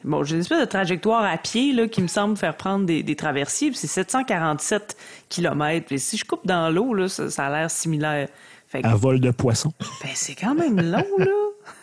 [0.06, 3.04] Bon, j'ai une espèce de trajectoire à pied là, qui me semble faire prendre des,
[3.04, 3.72] des traversiers.
[3.74, 4.96] C'est 747
[5.28, 5.92] km.
[5.92, 8.30] Et si je coupe dans l'eau, là, ça, ça a l'air similaire.
[8.68, 9.74] Fait que, À vol de poisson.
[9.80, 11.26] ben, c'est quand même long, là.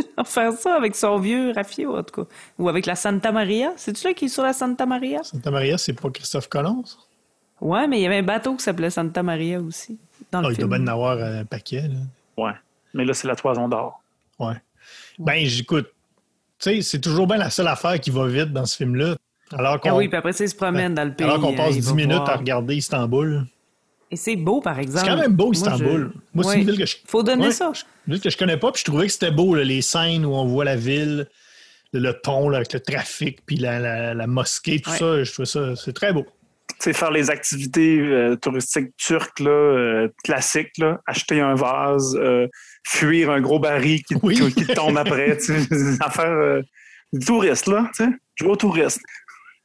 [0.24, 2.28] Faire ça avec son vieux Raffio, en tout cas.
[2.58, 3.72] Ou avec la Santa Maria.
[3.76, 5.22] C'est-tu là qui est sur la Santa Maria?
[5.22, 6.84] Santa Maria, c'est pas Christophe Colomb?
[6.84, 6.96] ça?
[7.60, 9.98] Ouais, mais il y avait un bateau qui s'appelait Santa Maria aussi.
[10.30, 10.84] Dans Ah, le il doit film.
[10.84, 11.82] bien en avoir un paquet.
[11.88, 12.44] Là.
[12.44, 12.52] Ouais.
[12.94, 14.00] Mais là, c'est la toison d'or.
[14.38, 14.54] Ouais.
[15.18, 15.86] Ben, j'écoute.
[16.60, 19.16] Tu sais, c'est toujours bien la seule affaire qui va vite dans ce film-là.
[19.52, 21.26] Alors qu'on Ah oui, puis après ça, il se promène dans le pays.
[21.26, 22.30] alors qu'on passe il 10 va minutes voir.
[22.30, 23.46] à regarder Istanbul.
[24.10, 25.04] Et c'est beau, par exemple.
[25.04, 26.10] C'est quand même beau, Moi, Istanbul.
[26.14, 26.60] je- Moi, c'est Ouais.
[26.62, 26.96] une ville que je.
[27.06, 27.70] Faut donner Ouais, ça.
[28.06, 30.24] Une ville que je connais pas, puis je trouvais que c'était beau, là, les scènes
[30.24, 31.26] où on voit la ville,
[31.92, 34.96] le, pont là, avec le trafic, puis la, la- la mosquée, tout Ouais.
[34.98, 35.24] ça.
[35.24, 36.24] Je trouvais ça, c'est très beau.
[36.68, 42.14] Tu sais, faire les activités euh, touristiques turques, là, euh, classiques, là, acheter un vase,
[42.20, 42.46] euh,
[42.86, 44.36] fuir un gros baril qui, Oui.
[44.36, 45.36] qui- qui te tombe après.
[45.38, 45.66] tu sais,
[46.20, 46.62] euh,
[47.12, 47.90] du touriste, là.
[47.96, 49.00] Tu sais, jouer au touriste.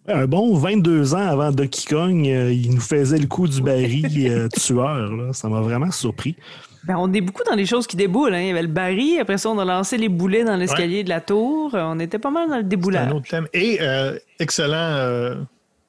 [0.08, 4.06] Un bon 22 ans avant Donkey Kong, euh, il nous faisait le coup du baril
[4.30, 5.12] euh, tueur.
[5.16, 5.32] là.
[5.34, 6.36] Ça m'a vraiment surpris.
[6.84, 8.34] Ben, on est beaucoup dans les choses qui déboulent.
[8.34, 8.42] Hein.
[8.42, 11.10] Il y avait le baril, après ça, on a lancé les boulets dans l'escalier de
[11.10, 11.72] la tour.
[11.74, 13.14] On était pas mal dans le C'est un déboulage.
[13.14, 13.48] autre thème.
[13.54, 15.38] Et euh, excellent,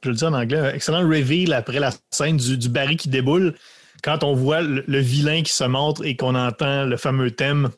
[0.05, 3.55] je le dis en anglais, excellent reveal après la scène du, du baril qui déboule.
[4.05, 7.71] Quand on voit le, le vilain qui se montre et qu'on entend le fameux thème.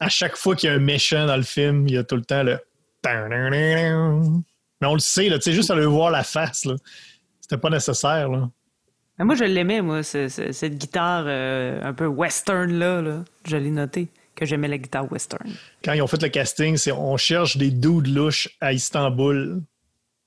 [0.00, 2.16] À chaque fois qu'il y a un méchant dans le film, il y a tout
[2.16, 2.58] le temps le.
[4.80, 6.74] Mais on le sait, là, tu sais, juste à le voir la face, là.
[7.40, 8.48] C'était pas nécessaire, là.
[9.18, 13.02] Mais moi, je l'aimais, moi, ce- ce- cette guitare euh, un peu western-là.
[13.02, 13.24] Là.
[13.46, 15.50] Je l'ai noté, que j'aimais la guitare western.
[15.84, 19.60] Quand ils ont fait le casting, c'est on cherche des dudes louches à Istanbul.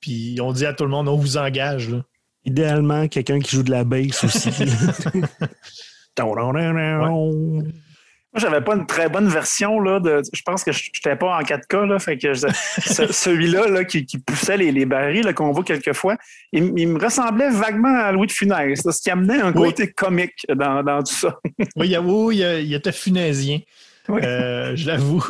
[0.01, 2.03] Puis on dit à tout le monde, on vous engage, là.
[2.43, 4.49] Idéalement, quelqu'un qui joue de la bass aussi.
[8.33, 11.35] Moi, j'avais pas une très bonne version, là, de, je pense que je n'étais pas
[11.37, 12.33] en 4K, là, fait que
[13.11, 16.15] celui-là, là, qui, qui poussait les, les barils, là, qu'on voit quelquefois,
[16.53, 19.67] il, il me ressemblait vaguement à Louis de Funès, là, ce qui amenait un Oui.
[19.69, 21.39] côté comique dans, dans tout ça.
[21.75, 23.59] Oui, il, y a- oui, il, y a- il était funaisien.
[24.07, 24.21] Oui.
[24.23, 25.23] Euh, je l'avoue.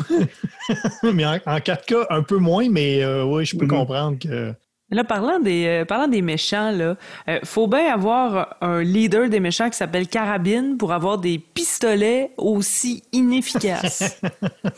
[1.03, 3.71] mais en, en 4K, un peu moins, mais euh, oui, je peux Mhm.
[3.71, 4.53] comprendre que.
[4.93, 6.97] Là, parlant des, euh, parlant des méchants, là,
[7.29, 12.31] euh, faut bien avoir un leader des méchants qui s'appelle Carabine pour avoir des pistolets
[12.35, 14.19] aussi inefficaces.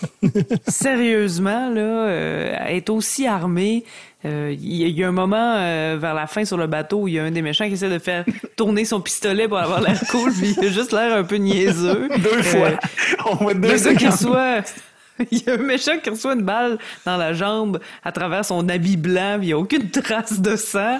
[0.67, 3.83] Sérieusement, là, euh, être aussi armé.
[4.25, 5.57] Il y, a un moment
[5.97, 7.89] vers la fin sur le bateau où il y a un des méchants qui essaie
[7.89, 8.23] de faire
[8.55, 12.07] tourner son pistolet pour avoir l'air cool, puis il a juste l'air un peu niaiseux.
[12.19, 12.69] Deux fois.
[13.25, 14.63] On va deux qu'il soit
[15.31, 18.67] il y a un méchant qui reçoit une balle dans la jambe à travers son
[18.69, 20.99] habit blanc, il n'y a aucune trace de sang.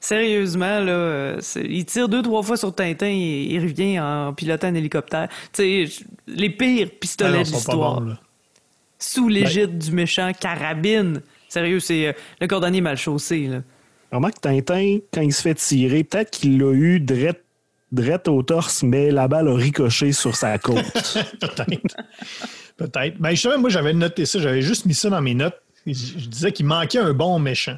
[0.00, 4.66] Sérieusement, là, euh, il tire deux, trois fois sur Tintin et il revient en pilotant
[4.66, 5.28] un hélicoptère.
[5.52, 8.02] Tu sais, les pires pistolets ah de l'histoire.
[8.98, 11.22] Sous l'égide ben- du méchant Carabine.
[11.48, 13.46] Sérieux, c'est euh, le cordonnier mal chaussé.
[13.46, 13.62] Là.
[14.12, 19.10] Remarque, Tintin, quand il se fait tirer, peut-être qu'il l'a eu drette, au torse, mais
[19.10, 20.84] la balle a ricoché sur sa côte.
[21.40, 21.96] peut-être.
[22.76, 23.18] Peut-être.
[23.18, 25.60] Ben, justement, moi, j'avais noté ça, j'avais juste mis ça dans mes notes.
[25.86, 25.92] Je,
[26.28, 27.76] disais qu'il manquait un bon méchant.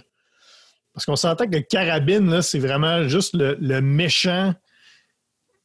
[0.95, 4.55] Parce qu'on s'entend que Carabine, c'est vraiment juste le, méchant,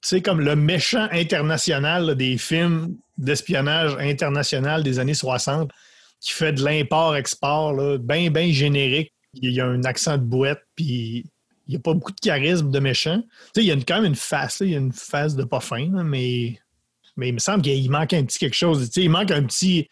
[0.02, 5.72] tu sais, comme le méchant international des films d'espionnage international des années 60,
[6.20, 9.14] qui fait de l'import-export, bien, bien générique.
[9.34, 11.26] Il y a un accent de bouette, puis
[11.68, 13.22] il n'y a pas beaucoup de charisme de méchant.
[13.22, 15.46] Tu sais, il y a quand même une face, il y a une face de
[15.46, 16.60] pas fin, mais
[17.22, 18.90] mais il me semble qu'il manque un petit quelque chose.
[18.96, 19.88] il manque un petit.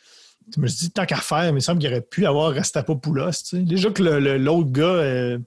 [0.55, 2.55] Je me suis dit, tant qu'à faire, mais il me semble qu'il aurait pu avoir
[2.55, 3.53] Rastapopoulos.
[3.53, 5.37] Déjà que l'autre gars,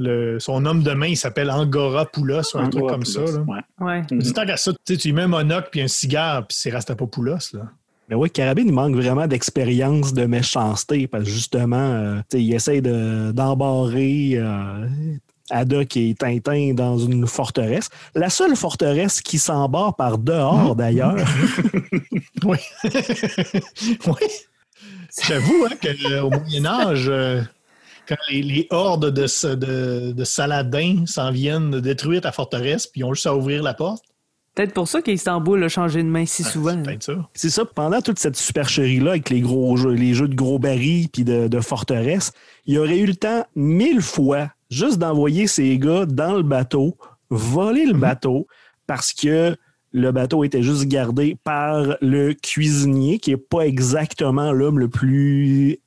[0.00, 3.22] euh, son homme de main, il s'appelle Angora Poulos ou un truc comme ça.
[3.80, 4.02] Ouais.
[4.08, 6.56] Je me dis, tant qu'à ça, tu lui mets un monocle puis un cigare, puis
[6.56, 7.52] c'est Rastapopoulos.
[7.52, 7.62] Là.
[8.08, 12.80] Mais oui, Carabine, il manque vraiment d'expérience de méchanceté parce que justement, euh, il essaie
[12.80, 14.86] d'embarrer euh,
[15.50, 17.88] Haddock et Tintin dans une forteresse.
[18.14, 20.78] La seule forteresse qui s'embarre par dehors, mmh.
[20.78, 21.16] d'ailleurs.
[22.44, 22.58] oui.
[24.06, 24.28] oui.
[25.22, 27.42] J'avoue hein, qu'au euh, Moyen-Âge, euh,
[28.08, 33.14] quand les, hordes de, de, de Saladins s'en viennent détruire ta forteresse, puis ils ont
[33.14, 34.04] juste à ouvrir la porte.
[34.54, 36.82] Peut-être pour ça qu'Istanbul a changé de main si souvent.
[37.34, 37.64] C'est ça.
[37.66, 41.46] Pendant toute cette supercherie-là, avec les gros jeux, les jeux de gros barils puis de,
[41.46, 42.32] de forteresses,
[42.64, 46.96] il aurait eu le temps mille fois juste d'envoyer ces gars dans le bateau,
[47.30, 48.00] voler le mhm.
[48.00, 48.46] bateau,
[48.86, 49.56] parce que
[49.92, 55.78] le bateau était juste gardé par le cuisinier, qui n'est pas exactement l'homme le plus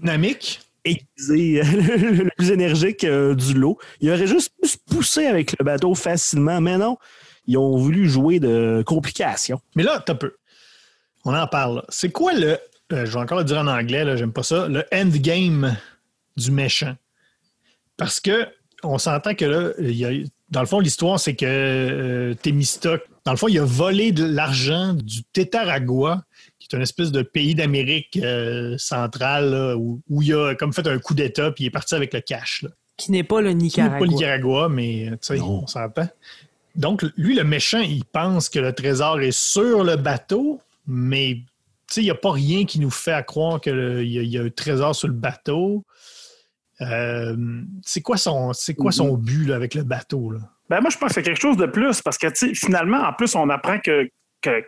[0.00, 0.60] dynamique.
[0.84, 3.78] Aiguisé, le plus énergique euh, du lot.
[4.00, 6.96] Il aurait juste pu se pousser avec le bateau facilement, mais non,
[7.46, 9.60] ils ont voulu jouer de complications.
[9.76, 10.34] Mais là, un peu.
[11.24, 11.84] On en parle.
[11.88, 12.58] C'est quoi le.
[12.92, 14.66] Euh, je vais encore le dire en anglais, j'aime pas ça.
[14.66, 15.76] Le endgame
[16.36, 16.96] du méchant?
[17.96, 18.46] Parce que
[18.82, 19.70] on s'entend que là,
[20.50, 22.34] dans le fond, l'histoire, c'est que euh,
[23.24, 26.24] dans le fond, il a volé de l'argent du Tétaragua,
[26.58, 30.98] qui est une espèce de pays d'Amérique euh, centrale, où, il a comme fait un
[30.98, 32.64] coup d'État, puis il est parti avec le cash.
[32.96, 33.96] Qui n'est pas le Nicaragua.
[33.98, 36.08] Qui n'est pas le Nicaragua, mais tu sais, on s'entend.
[36.74, 41.38] Donc, lui, le méchant, il pense que le trésor est sur le bateau, mais
[41.96, 45.08] il n'y a pas rien qui nous fait croire qu'il y, a un trésor sur
[45.08, 45.84] le bateau.
[46.90, 47.36] Euh,
[47.82, 49.24] c'est quoi son, c'est quoi son mhm.
[49.24, 50.34] but avec le bateau?
[50.68, 53.34] Ben moi, je pense que c'est quelque chose de plus parce que finalement, en plus,
[53.34, 54.08] on apprend que,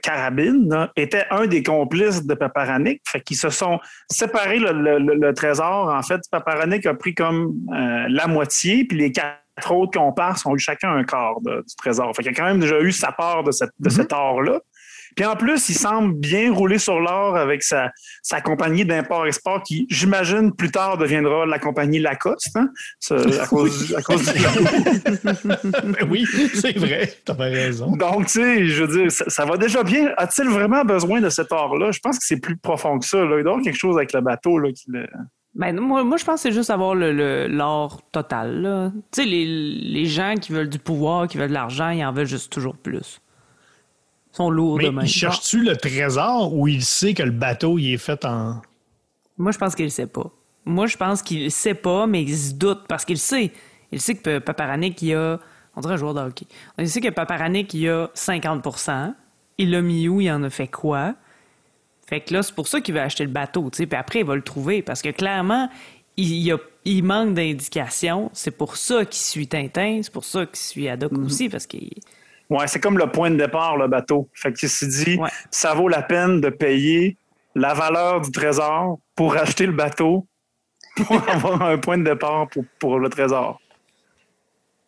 [0.03, 3.03] Carabine était un des complices de Paparanic.
[3.09, 5.93] Fait qu'ils se sont séparés le, trésor.
[5.93, 10.55] En fait, Paparanic a pris comme euh, la moitié, puis les quatre autres comparses ont
[10.55, 12.15] eu chacun un quart du trésor.
[12.15, 13.97] Fait qu'il a quand même déjà eu sa part de, cette, de mhm.
[13.97, 14.61] cet or-là.
[15.15, 17.91] Puis en plus, il semble bien rouler sur l'or avec sa,
[18.23, 22.69] sa compagnie d'import-export qui, j'imagine, plus tard deviendra la compagnie Lacoste, hein?
[23.11, 23.95] à, cause, du
[25.45, 27.97] ben oui, c'est vrai, tu as raison.
[27.97, 30.13] Donc, tu sais, je veux dire, ça, va déjà bien.
[30.17, 31.93] A-t-il vraiment besoin de cet or-là?
[31.93, 33.19] Je pense que c'est plus profond que ça.
[33.19, 33.25] Là.
[33.25, 35.07] Il doit y avoir quelque chose avec le bateau là, qui le...
[35.55, 38.93] Ben, moi, moi, je pense que c'est juste avoir le, l'or total.
[39.13, 42.13] Tu sais, les, les gens qui veulent du pouvoir, qui veulent de l'argent, ils en
[42.13, 43.21] veulent juste toujours plus
[44.35, 47.99] sont lourds Mais Il cherche-tu le trésor ou il sait que le bateau il est
[47.99, 48.61] fait en.
[49.39, 50.31] Moi, je pense qu'il sait pas.
[50.65, 53.53] Moi, je pense qu'il sait pas, mais il se doute parce qu'il sait.
[53.93, 55.39] Il sait que Paparanic, il a.
[55.77, 56.47] On dirait un joueur de hockey.
[56.79, 59.15] Il sait que Paparanic, il a 50%
[59.59, 60.21] Il l'a mis où?
[60.21, 61.15] Il en a fait quoi?
[62.07, 63.87] Fait que là, c'est pour ça qu'il veut acheter le bateau, tu sais.
[63.87, 65.69] Puis après, il va le trouver parce que clairement,
[66.17, 68.31] il, a, il manque d'indications.
[68.33, 70.01] C'est pour ça qu'il suit Tintin.
[70.03, 71.25] C'est pour ça qu'il suit Haddock mm-hmm.
[71.25, 71.91] aussi parce qu'il
[72.55, 74.31] Ouais, c'est comme le point de départ, le bateau.
[74.33, 75.19] Fait qu'il s'est dit,
[75.51, 77.17] ça vaut la peine de payer
[77.57, 80.29] la valeur du trésor pour acheter le bateau
[80.97, 82.47] pour avoir un point de départ
[82.79, 83.61] pour, le trésor.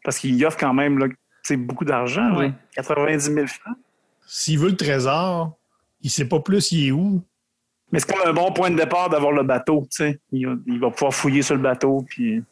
[0.05, 1.07] Parce qu'il offre quand même là,
[1.57, 2.41] beaucoup d'argent,
[2.77, 3.77] 90 000 francs.
[4.29, 5.57] S'il veut le trésor,
[6.03, 7.21] il sait pas plus il est où.
[7.91, 10.21] Mais c'est comme un bon point de départ d'avoir le bateau, tu sais.
[10.31, 10.47] Il,
[10.79, 12.45] va pouvoir fouiller sur le bateau, puis...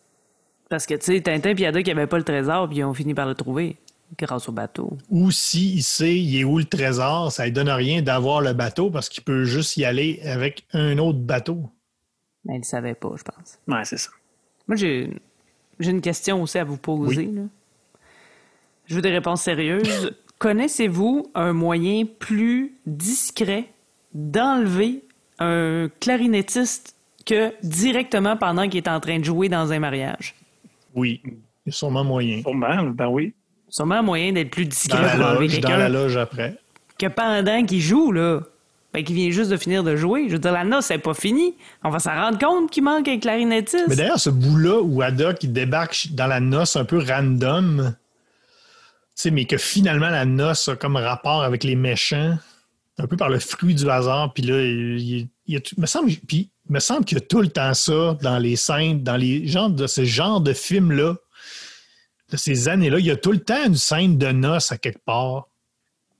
[0.68, 2.94] Parce que, tu sais, Tintin et Yada qui n'avaient pas le trésor, puis ils ont
[2.94, 3.76] fini par le trouver
[4.18, 4.96] grâce au bateau.
[5.10, 8.90] Ou s'il sait il est où le trésor, ça ne donne rien d'avoir le bateau
[8.90, 11.70] parce qu'il peut juste y aller avec un autre bateau.
[12.44, 13.58] Mais il ne savait pas, je pense.
[13.66, 14.10] Ouais, c'est ça.
[14.68, 15.10] Moi, j'ai
[15.80, 17.26] une question aussi à vous poser.
[17.26, 17.42] là.
[18.86, 20.12] Je veux des réponses sérieuses.
[20.38, 23.66] Connaissez-vous un moyen plus discret
[24.12, 25.02] d'enlever
[25.38, 30.34] un clarinettiste que directement pendant qu'il est en train de jouer dans un mariage?
[30.94, 31.32] Oui, il
[31.66, 32.42] y a sûrement moyen.
[32.42, 33.32] Sûrement, ben oui.
[33.74, 36.56] Sûrement un moyen d'être plus discret Dans la loge, dans la loge après.
[36.96, 38.40] que pendant qu'il joue, là.
[38.92, 40.26] Ben, qu'il vient juste de finir de jouer.
[40.28, 41.56] Je veux dire, la noce, c'est pas fini.
[41.82, 43.86] On va s'en rendre compte qu'il manque un clarinettiste.
[43.88, 49.12] Mais d'ailleurs, ce bout-là où Ada qui débarque dans la noce un peu random, tu
[49.16, 52.38] sais, mais que finalement la noce a comme rapport avec les méchants,
[52.98, 55.74] un peu par le fruit du hasard, puis là, il, il- il y a tout-
[55.76, 58.54] me semble, puis il me semble qu'il y a tout le temps ça dans les
[58.54, 61.16] scènes, dans les genres de ce genre de films-là,
[62.34, 65.02] de ces années-là, il y a tout le temps une scène de noces à quelque
[65.04, 65.48] part.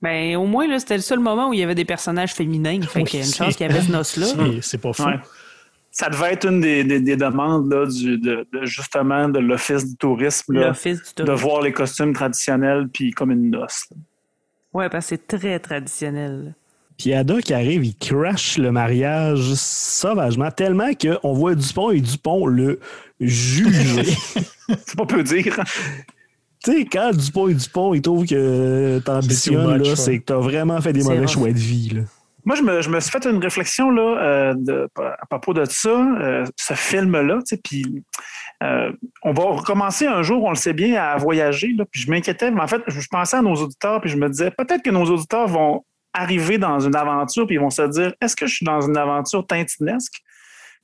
[0.01, 2.79] Ben, au moins, là, c'était le seul moment où il y avait des personnages féminins.
[2.81, 4.25] Fait Oui, qu'il y a une chance qu'il y avait ce noce-là.
[4.27, 5.03] C'est- C'est pas fou.
[5.05, 5.19] Ouais.
[5.91, 9.85] Ça devait être une des, des- des demandes là, du, de, de- justement de l'Office
[9.85, 13.85] du tourisme là, L'office du de voir les costumes traditionnels puis comme une noce.
[13.91, 13.97] là.
[14.73, 16.53] Ouais, parce que c'est très traditionnel.
[16.97, 22.45] Puis Ada qui arrive, il crash le mariage sauvagement, tellement qu'on voit Dupont et Dupont
[22.45, 22.79] le
[23.21, 24.13] juger.
[24.85, 25.59] C'est pas peu dire.
[26.63, 30.81] tu sais, quand Dupont et Dupont, ils trouvent que t'ambitionnes, là, c'est que t'as vraiment
[30.81, 31.89] fait des mauvais choix de vie.
[31.95, 32.01] Là.
[32.45, 35.65] Moi, je me, je me suis fait une réflexion là, euh, de- à propos de
[35.65, 37.39] ça, euh, ce film-là.
[37.63, 38.03] Puis,
[38.63, 38.91] euh,
[39.23, 41.73] on va recommencer un jour, on le sait bien, à voyager.
[41.75, 44.29] Là, puis je m'inquiétais, mais en fait, je pensais à nos auditeurs, puis je me
[44.29, 48.13] disais peut-être que nos auditeurs vont arriver dans une aventure, puis ils vont se dire
[48.21, 50.21] est-ce que je suis dans une aventure tintinesque?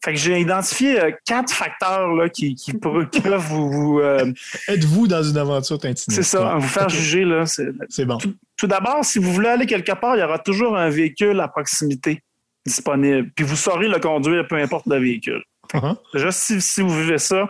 [0.03, 3.69] Fait que j'ai identifié euh, quatre facteurs là, qui, qui, peuvent- qui peuvent vous.
[3.71, 4.31] vous, euh,
[4.67, 6.15] Êtes-vous dans une aventure tintinette?
[6.15, 7.23] c'est ça, vous faire juger.
[7.23, 8.17] Là, c'est- bon.
[8.57, 11.47] tout d'abord, si vous voulez aller quelque part, il y aura toujours un véhicule à
[11.47, 12.23] proximité
[12.65, 13.29] disponible.
[13.35, 15.43] Puis vous saurez le conduire, peu importe le véhicule.
[15.73, 15.95] Uh-huh.
[16.13, 17.49] Déjà, si, si vous vivez ça,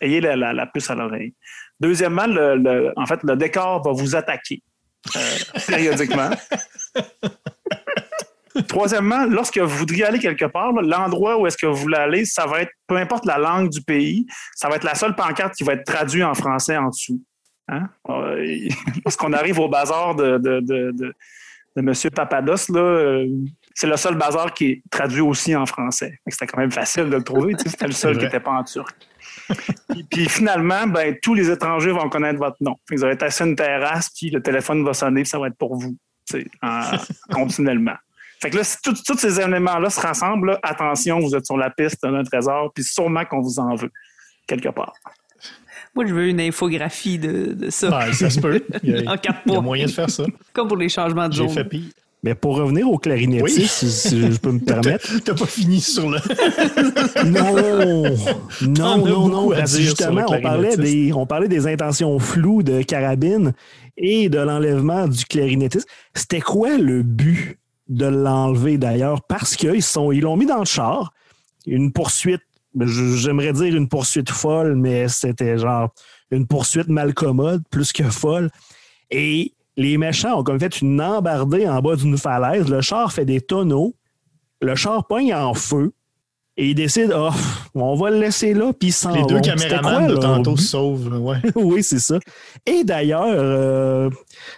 [0.00, 1.34] ayez la, la- la puce à l'oreille.
[1.78, 4.60] Deuxièmement, le, le- en fait, le décor va vous attaquer
[5.14, 5.20] euh,
[5.68, 6.30] périodiquement.
[8.68, 12.46] Troisièmement, lorsque vous voudriez aller quelque part, l'endroit où est-ce que vous voulez aller, ça
[12.46, 15.64] va être, peu importe la langue du pays, ça va être la seule pancarte qui
[15.64, 17.20] va être traduite en français en dessous.
[17.68, 17.88] Hein?
[18.08, 18.44] Euh,
[19.04, 21.14] Lorsqu'on arrive au bazar de, de, de, de,
[21.76, 21.92] de M.
[22.14, 23.26] Papados, là, euh,
[23.74, 26.20] c'est le seul bazar qui est traduit aussi en français.
[26.28, 27.54] C'était quand même facile de le trouver.
[27.58, 28.94] C'était le seul qui n'était pas en turc.
[29.88, 32.76] puis, puis finalement, ben, tous les étrangers vont connaître votre nom.
[32.90, 35.48] Vous allez être assis sur une terrasse, puis le téléphone va sonner, puis ça va
[35.48, 35.96] être pour vous,
[36.62, 36.82] en-
[37.32, 37.96] continuellement.
[38.44, 41.70] Fait que là, si tous ces éléments-là se rassemblent, là, attention, vous êtes sur la
[41.70, 43.90] piste d'un trésor, puis sûrement qu'on vous en veut,
[44.46, 44.92] quelque part.
[45.94, 47.88] Moi, je veux une infographie de, de ça.
[47.88, 48.62] Ouais, ça se peut.
[48.82, 50.24] Il y a, En quatre il y a moyen de faire ça.
[50.52, 51.48] Comme pour les changements de J'ai zone.
[51.54, 51.84] fait pire.
[52.22, 53.66] Mais pour revenir au clarinettiste, Oui.
[53.66, 55.08] si, si je peux me permettre.
[55.24, 56.18] T'as pas fini sur le.
[57.24, 57.56] Non,
[58.68, 59.48] non, non, non.
[59.52, 63.54] Parce justement, on parlait, des, on parlait des intentions floues de Carabine
[63.96, 65.88] et de l'enlèvement du clarinettiste.
[66.12, 67.58] C'était quoi le but
[67.88, 69.22] de l'enlever d'ailleurs?
[69.22, 71.12] Parce qu'ils sont, ils l'ont mis dans le char.
[71.66, 72.42] Une poursuite,
[72.78, 75.90] j'aimerais dire une poursuite folle, mais c'était genre
[76.30, 78.50] une poursuite mal commode, plus que folle.
[79.10, 82.68] Et les méchants ont comme fait une embardée en bas d'une falaise.
[82.68, 83.94] Le char fait des tonneaux.
[84.60, 85.92] Le char pogne en feu.
[86.56, 87.34] Et ils décident, oh,
[87.74, 89.40] on va le laisser là, puis s'en Les deux vont.
[89.40, 91.18] Caméramans quoi, de tantôt sauvent.
[91.20, 91.38] Ouais.
[91.56, 92.18] oui, c'est ça.
[92.64, 94.08] Et d'ailleurs, euh,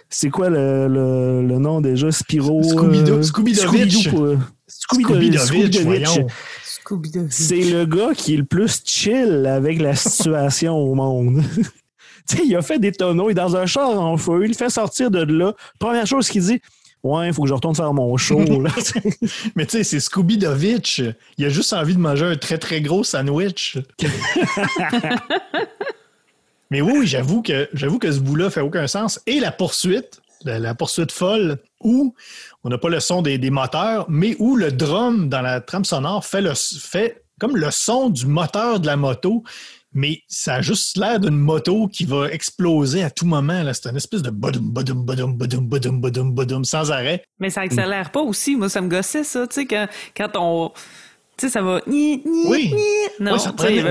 [0.09, 2.11] c'est quoi le, le- le nom déjà?
[2.11, 2.61] Spiro...
[2.61, 4.09] Scooby-Doo- euh, Scooby-Dovitch.
[4.09, 4.37] Scooby-Doo,
[4.67, 6.19] Scooby-Doo- Scooby-Dovitch.
[6.63, 7.27] Scooby-Doo.
[7.31, 11.41] C'est le gars qui est le plus chill avec la situation au monde.
[12.29, 14.49] tu sais, il a fait des tonneaux, il est dans un char en feu, il
[14.49, 15.53] le fait sortir de là.
[15.79, 16.61] Première chose qu'il dit,
[17.03, 18.39] ouais, il faut que je retourne faire mon show.
[18.61, 18.69] là.
[19.55, 21.13] Mais tu sais, c'est Scooby-Dovitch.
[21.37, 23.77] Il a juste envie de manger un très, très gros sandwich.
[26.69, 29.21] Mais oui, oui, j'avoue que, j'avoue que ce bout-là fait aucun sens.
[29.25, 32.13] Et la poursuite, la, la poursuite folle, où
[32.63, 35.85] on n'a pas le son des, des moteurs, mais où le drum dans la trame
[35.85, 39.43] sonore fait, le, fait comme le son du moteur de la moto,
[39.93, 43.63] mais ça a juste l'air d'une moto qui va exploser à tout moment.
[43.63, 43.73] là.
[43.73, 47.23] C'est une espèce de badum, badum, badum, badum, badum, badum, badum, sans arrêt.
[47.39, 48.55] Mais ça accélère pas aussi.
[48.55, 49.47] Moi, ça me gossait, ça.
[49.47, 50.71] Tu sais, quand, quand on.
[51.37, 51.81] Tu sais, ça va.
[51.87, 52.73] Ni, ni, Oui.
[52.75, 53.25] ni.
[53.25, 53.83] Non, Oui, ça prenait-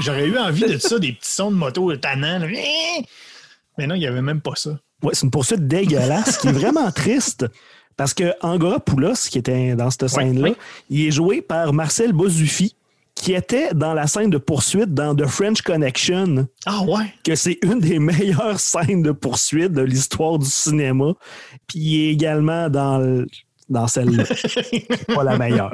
[0.00, 2.40] j'aurais eu envie de ça, des petits sons de moto tannants.
[3.78, 4.70] Mais non, il n'y avait même pas ça.
[5.02, 7.46] Ouais, c'est une poursuite dégueulasse qui est vraiment triste.
[7.96, 10.50] Parce que Angora Poulos, qui était dans cette scène-là,
[10.90, 12.74] il est joué par Marcel Bozufi,
[13.20, 17.12] qui était dans la scène de poursuite dans The French Connection, Ah ouais?
[17.24, 21.12] que c'est une des meilleures scènes de poursuite de l'histoire du cinéma.
[21.66, 23.26] Puis il est également dans, le-
[23.68, 24.24] dans celle-là.
[25.14, 25.72] Pas la meilleure.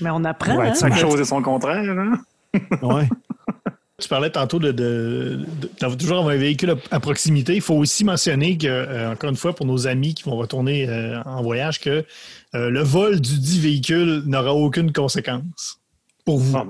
[0.00, 0.74] Mais on apprend, Ouais, hein?
[0.78, 1.84] Chaque chose et son contraire.
[1.88, 2.20] Hein?
[2.82, 3.08] Ouais.
[4.00, 7.54] Tu parlais tantôt de, de- de- d'avoir toujours un véhicule à, à proximité.
[7.54, 10.88] Il faut aussi mentionner que, euh, encore une fois, pour nos amis qui vont retourner
[10.88, 12.04] euh, en voyage, que
[12.54, 15.79] euh, le vol du dit véhicule n'aura aucune conséquence
[16.24, 16.56] pour vous.
[16.56, 16.64] Ah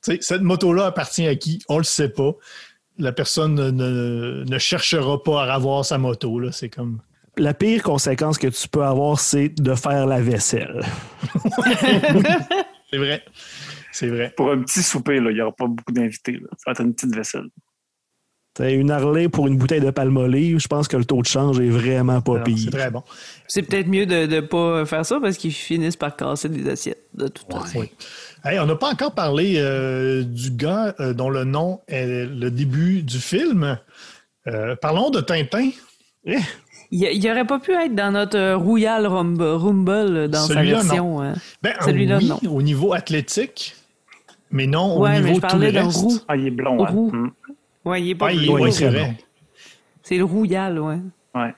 [0.20, 1.62] cette moto-là appartient à qui?
[1.68, 2.32] On le sait pas.
[2.98, 6.38] La personne ne, ne- ne cherchera pas à avoir sa moto.
[6.38, 6.52] Là.
[6.52, 7.00] C'est comme.
[7.38, 10.84] La pire conséquence que tu peux avoir, c'est de faire la vaisselle.
[12.90, 13.24] C'est vrai.
[13.90, 14.34] C'est vrai.
[14.36, 16.38] Pour un petit souper, là, il n'y aura pas beaucoup d'invités.
[16.58, 17.46] Ça va être une petite vaisselle.
[18.54, 21.58] T'sais, une Harley pour une bouteille de palmolive, je pense que le taux de change
[21.58, 22.58] est vraiment pas Alors, pire.
[22.64, 23.02] C'est très bon.
[23.48, 27.04] C'est peut-être mieux de ne pas faire ça parce qu'ils finissent par casser des assiettes,
[27.14, 27.78] de toute façon.
[27.80, 27.90] Oui.
[28.44, 32.50] Hey, on n'a pas encore parlé euh, du gars euh, dont le nom est le
[32.50, 33.78] début du film.
[34.46, 35.70] Euh, parlons de Tintin.
[36.26, 36.36] Eh,
[36.90, 41.22] Il, il aurait pas pu être dans notre Royal Rumble, Rumble dans sa version.
[41.22, 41.32] hein.
[41.62, 42.38] Ben, Celui-là, oui, non.
[42.52, 43.74] au niveau athlétique,
[44.50, 45.96] mais non au Ouais, mais niveau je de tout le reste.
[45.96, 46.18] roux.
[46.28, 46.84] Ah, il est blond.
[46.84, 46.88] hein.
[46.90, 47.12] Roux.
[47.84, 48.50] Ouais, il est pas Ouais, il- bleu.
[48.54, 49.16] ouais, Oui, c'est vrai.
[50.02, 50.98] C'est le Royal, ouais.
[51.34, 51.54] Ouais.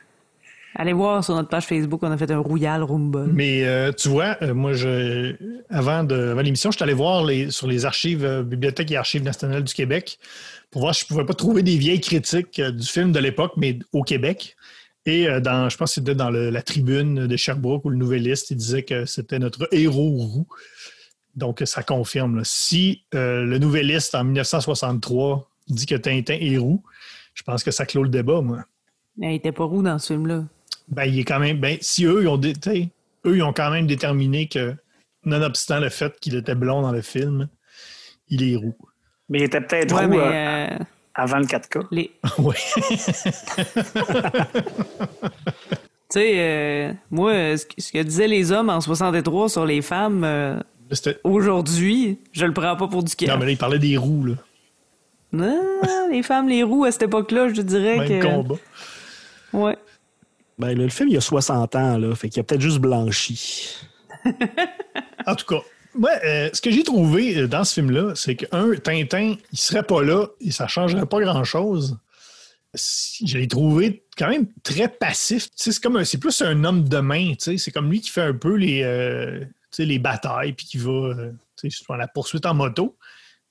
[0.76, 3.30] Allez voir sur notre page Facebook, on a fait un Royal Rumble.
[3.32, 5.34] Mais euh, tu vois, euh, moi, je,
[5.70, 8.96] avant, de, avant l'émission, je suis allé voir les, sur les archives, euh, Bibliothèque et
[8.96, 10.18] Archives nationales du Québec,
[10.72, 13.52] pour voir si je pouvais pas trouver des vieilles critiques euh, du film de l'époque,
[13.56, 14.56] mais au Québec.
[15.06, 17.96] Et euh, dans, je pense que c'était dans le- la tribune de Sherbrooke ou le
[17.96, 20.46] Nouvelliste, il disait que c'était notre héros roux.
[21.36, 22.36] Donc, ça confirme.
[22.36, 22.42] là.
[22.44, 26.82] Si euh, le Nouvelliste, en 1963, dit que Tintin est roux,
[27.34, 28.64] je pense que ça clôt le débat, moi.
[29.16, 30.44] Mais il était pas roux dans ce film-là.
[30.88, 31.58] Ben, il est quand même.
[31.60, 32.88] Ben, si eux, ils ont, dé- t'sais,
[33.26, 34.74] eux, ils ont quand même déterminé que,
[35.24, 37.48] nonobstant le fait qu'il était blond dans le film,
[38.28, 38.76] il est roux.
[39.28, 40.78] Mais il était peut-être Ouais, roux mais euh, euh,
[41.14, 41.86] avant le 4K.
[41.90, 42.10] les...
[42.38, 42.54] oui.
[46.10, 50.60] Tu sais, euh, moi, ce que- disaient les hommes en 63 sur les femmes, euh,
[51.24, 53.38] aujourd'hui, je le prends pas pour du Non, cœur.
[53.38, 54.34] mais là, il parlait des roux, là.
[55.34, 58.26] Non, les femmes, les roues, à cette époque-là, je dirais Même que...
[58.26, 58.54] combat.
[59.52, 59.76] Ouais.
[60.58, 62.78] ben, là, le film, il y a 60 ans, là, fait qu'il a peut-être juste
[62.78, 63.76] blanchi.
[65.26, 65.62] En tout cas,
[65.94, 69.82] moi, euh, ce que j'ai trouvé euh, dans ce film-là, c'est qu'un, Tintin, il serait
[69.82, 71.98] pas là et ça changerait pas grand-chose.
[72.74, 75.48] Je l'ai trouvé quand même très passif.
[75.54, 77.32] C'est comme un- c'est plus un homme de main.
[77.38, 79.44] C'est comme lui qui fait un peu les, euh,
[79.78, 82.96] les batailles puis qui va euh, tu sais, à la poursuite en moto.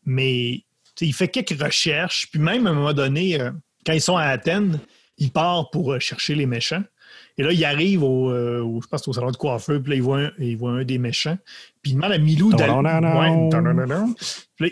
[0.06, 0.64] Mais
[1.02, 2.28] il fait quelques recherches.
[2.32, 3.52] Puis même à un moment donné, euh,
[3.86, 4.80] quand ils sont à Athènes,
[5.18, 6.84] il part pour euh, chercher les méchants.
[7.38, 9.96] Et là, il arrive au, euh, au- je pense, au salon de coiffeur, puis là,
[9.96, 11.38] il voit un, il voit un des méchants.
[11.82, 12.72] Puis il demande à Milou d'aller.
[13.20, 13.50] Ouais,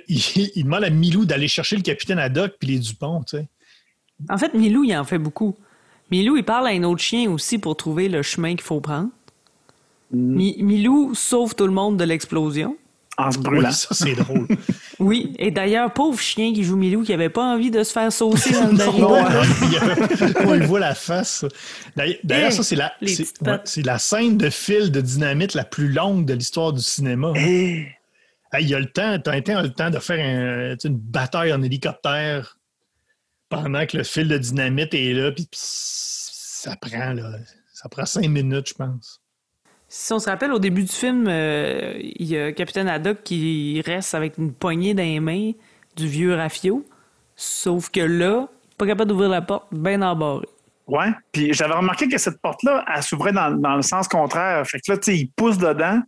[0.08, 3.48] il, il demande à Milou d'aller chercher le capitaine Haddock puis les Dupont, tu sais.
[4.30, 5.56] En fait, Milou, il en fait beaucoup.
[6.12, 9.10] Milou, il parle à un autre chien aussi pour trouver le chemin qu'il faut prendre.
[10.12, 12.78] Mi- Milou sauve tout le monde de l'explosion.
[13.18, 13.72] En se Oui, brûlant.
[13.72, 14.48] ça, c'est drôle.
[15.00, 18.14] Oui, et d'ailleurs, pauvre chien qui joue Milou, qui avait pas envie de se faire
[18.14, 18.78] saucer dans le
[19.72, 21.44] y a- on y voit la face.
[21.96, 23.08] D'ailleurs, Eh, ça, c'est la, ouais,
[23.98, 27.34] scène de fil de dynamite la plus longue de l'histoire du cinéma.
[27.36, 27.88] Eh,
[28.54, 31.54] Hey, il y a le temps, Tintin a le temps de faire un- une bataille
[31.54, 32.58] en hélicoptère
[33.48, 37.32] pendant que le fil de dynamite est là, puis ça prend, là,
[37.74, 39.21] ça prend cinq minutes, je pense.
[39.94, 43.82] Si on se rappelle, au début du film, euh, il y a Capitaine Haddock qui
[43.86, 45.52] reste avec une poignée dans les mains
[45.98, 46.86] du vieux Rafio.
[47.36, 50.48] Sauf que là, pas capable d'ouvrir la porte, bien embarré.
[50.88, 51.10] Ouais.
[51.34, 54.66] Puis j'avais remarqué que cette porte-là, elle s'ouvrait dans, dans le sens contraire.
[54.66, 56.02] Fait que là, tu sais, il pousse dedans.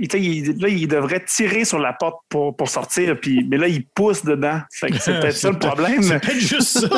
[0.00, 3.18] Tu sais, il, là, il devrait tirer sur la porte pour, pour sortir.
[3.20, 4.60] Puis, mais là, il pousse dedans.
[4.70, 6.02] C'est peut-être ça le problème.
[6.02, 6.88] C'est peut-être juste ça.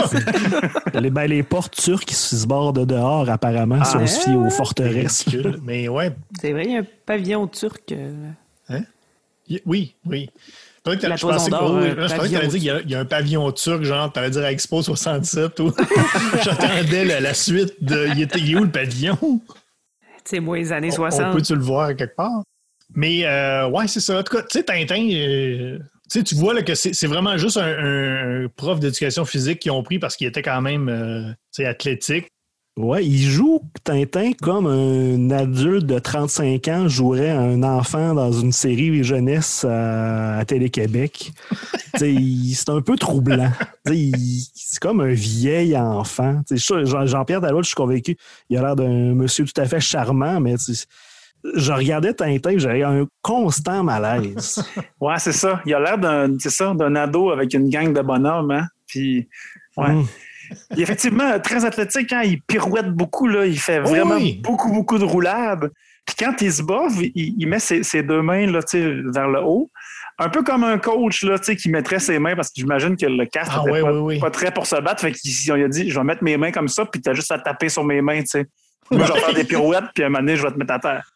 [1.00, 4.50] les, ben, les portes turques qui se bordent dehors, apparemment, si on se fie aux
[4.50, 5.24] forteresses.
[5.62, 7.90] Mais ouais, C'est vrai, il y a un pavillon turc.
[7.92, 8.12] euh,
[9.48, 10.30] y- oui, oui.
[10.36, 12.06] Je pensais que La je pensais que- oui, euh,
[12.46, 14.82] dire qu'il y a- il y, a un pavillon turc, genre, t'allais dire à Expo
[14.82, 15.58] 67.
[15.60, 15.72] Ou...
[16.44, 18.06] J'attendais la, la suite de.
[18.14, 19.18] Il, était, où le pavillon?
[20.24, 21.32] C'est moi, les années On- On 60.
[21.34, 22.42] peut-tu le voir quelque part?
[22.94, 24.18] Mais euh, ouais, c'est ça.
[24.18, 25.78] En tout cas, tu sais, Tintin, euh,
[26.08, 29.82] tu vois là, que c'est vraiment juste un, un- un prof d'éducation physique qu'ils ont
[29.82, 31.32] pris parce qu'il était quand même euh,
[31.66, 32.28] athlétique.
[32.78, 38.52] Ouais, il joue Tintin comme un adulte de 35 ans jouerait un enfant dans une
[38.52, 41.32] série jeunesse à, à Télé-Québec.
[41.96, 43.50] C'est un peu troublant.
[43.86, 46.42] C'est comme un vieil enfant.
[46.50, 48.16] Jean- Jean-Pierre Dallois, je suis convaincu,
[48.50, 50.56] il a l'air d'un monsieur tout à fait charmant, mais
[51.54, 54.64] je regardais Tintin, j'avais un constant malaise.
[55.00, 55.60] ouais, c'est ça.
[55.66, 58.66] Il a l'air d'un, c'est ça, d'un ado avec une gang de bonhommes, hein?
[58.86, 59.28] Puis,
[59.76, 59.92] ouais.
[59.92, 60.06] Mm.
[60.72, 62.22] Il est effectivement très athlétique, hein?
[62.24, 63.46] il pirouette beaucoup, là.
[63.46, 64.40] il fait vraiment Oui.
[64.42, 65.70] beaucoup, beaucoup de roulades.
[66.06, 69.40] Puis quand il se bat, il, il met ses, ses deux mains là, vers le
[69.42, 69.68] haut.
[70.18, 73.26] Un peu comme un coach là, qui mettrait ses mains, parce que j'imagine que le
[73.26, 75.02] casque Ah, n'était pas, pas très pour se battre.
[75.02, 77.14] Fait qu'il il a dit Je vais mettre mes mains comme ça, puis tu as
[77.14, 78.22] juste à taper sur mes mains.
[78.24, 78.46] sais.
[78.90, 80.74] Moi, je vais faire des pirouettes, puis à un moment donné, je vais te mettre
[80.74, 81.10] à terre.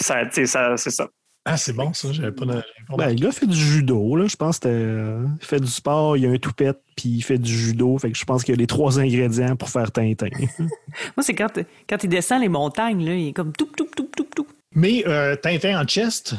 [0.00, 1.08] Ça, c'est ça.
[1.48, 2.12] Ah, c'est bon, ça.
[2.12, 2.60] J'avais pas de...
[2.98, 4.26] Ben, le gars fait du judo, là.
[4.26, 7.38] Je pense que euh, il fait du sport, il a un toupette, puis il fait
[7.38, 7.96] du judo.
[7.98, 10.26] Fait que je pense qu'il y a les trois ingrédients pour faire Tintin.
[10.58, 14.10] Moi, c'est quand, quand il descend les montagnes, là, il est comme tout, tout, tout,
[14.16, 14.46] tout, tout.
[14.74, 16.34] Mais euh, Tintin en chest,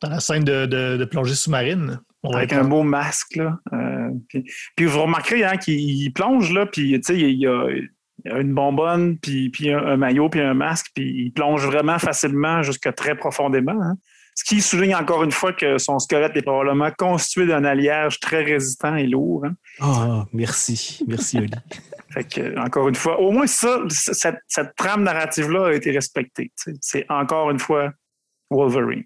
[0.00, 3.34] dans la scène de, de- de plongée sous-marine, on va avec un beau masque.
[3.36, 3.58] Là.
[3.72, 4.44] Euh, puis,
[4.76, 7.66] puis vous remarquerez hein, qu'il il plonge, là, puis tu sais, il il y a
[8.24, 12.62] une bonbonne, puis, puis un, un maillot, puis un masque, puis il plonge vraiment facilement
[12.62, 13.80] jusque très profondément.
[13.82, 13.96] hein.
[14.36, 18.42] Ce qui souligne encore une fois que son squelette est probablement constitué d'un alliage très
[18.42, 19.44] résistant et lourd.
[19.46, 19.54] hein.
[19.80, 21.04] Ah, merci.
[21.06, 21.50] Merci, Oli.
[22.10, 26.52] Fait que, encore une fois, au moins ça, cette, cette trame narrative-là a été respectée.
[26.56, 26.78] tu sais.
[26.80, 27.92] C'est encore une fois
[28.50, 29.04] Wolverine.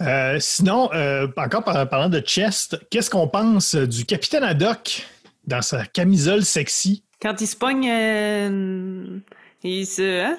[0.00, 5.06] Euh, sinon, euh, encore par- parlant de chest, qu'est-ce qu'on pense du capitaine Haddock
[5.46, 7.04] dans sa camisole sexy?
[7.24, 9.18] Quand il se pogne, euh,
[9.62, 10.24] il se.
[10.24, 10.38] Hein?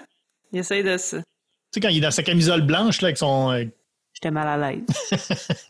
[0.53, 1.15] Il essaye de se.
[1.17, 1.23] Tu
[1.73, 3.51] sais, quand il est dans sa camisole blanche, là, avec son.
[3.51, 3.65] euh,
[4.13, 4.83] J'étais mal à l'aise.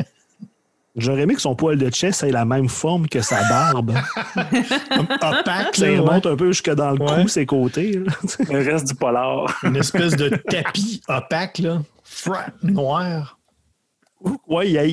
[0.98, 3.94] J'aurais aimé que son poil de chest ait la même forme que sa barbe.
[5.22, 5.98] opaque, Ça ouais.
[6.00, 7.24] remonte un peu jusque dans le Ouais.
[7.24, 7.94] cou, ses côtés.
[8.00, 8.12] là.
[8.50, 9.60] Le reste du polar.
[9.64, 13.38] une espèce de tapis opaque, là, frat, noir.
[14.48, 14.86] ouais, il a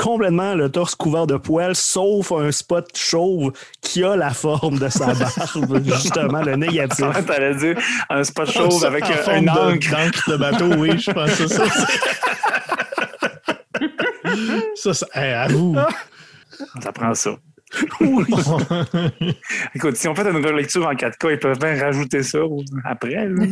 [0.00, 4.88] complètement le torse couvert de poils, sauf un spot chauve qui a la forme de
[4.88, 7.04] sa barbe, justement, le négatif.
[7.26, 7.76] T'allais dire
[8.08, 10.30] un spot chauve Ça, avec un, de- encre.
[10.30, 11.64] de bateau, oui, je pense que c'est ça.
[14.74, 15.76] ça, ça hey, avoue.
[16.82, 17.36] Ça prend ça.
[18.00, 18.24] Oui.
[19.74, 22.38] Écoute, si on fait une relecture en 4K, ils peuvent bien rajouter ça
[22.84, 23.46] après, là,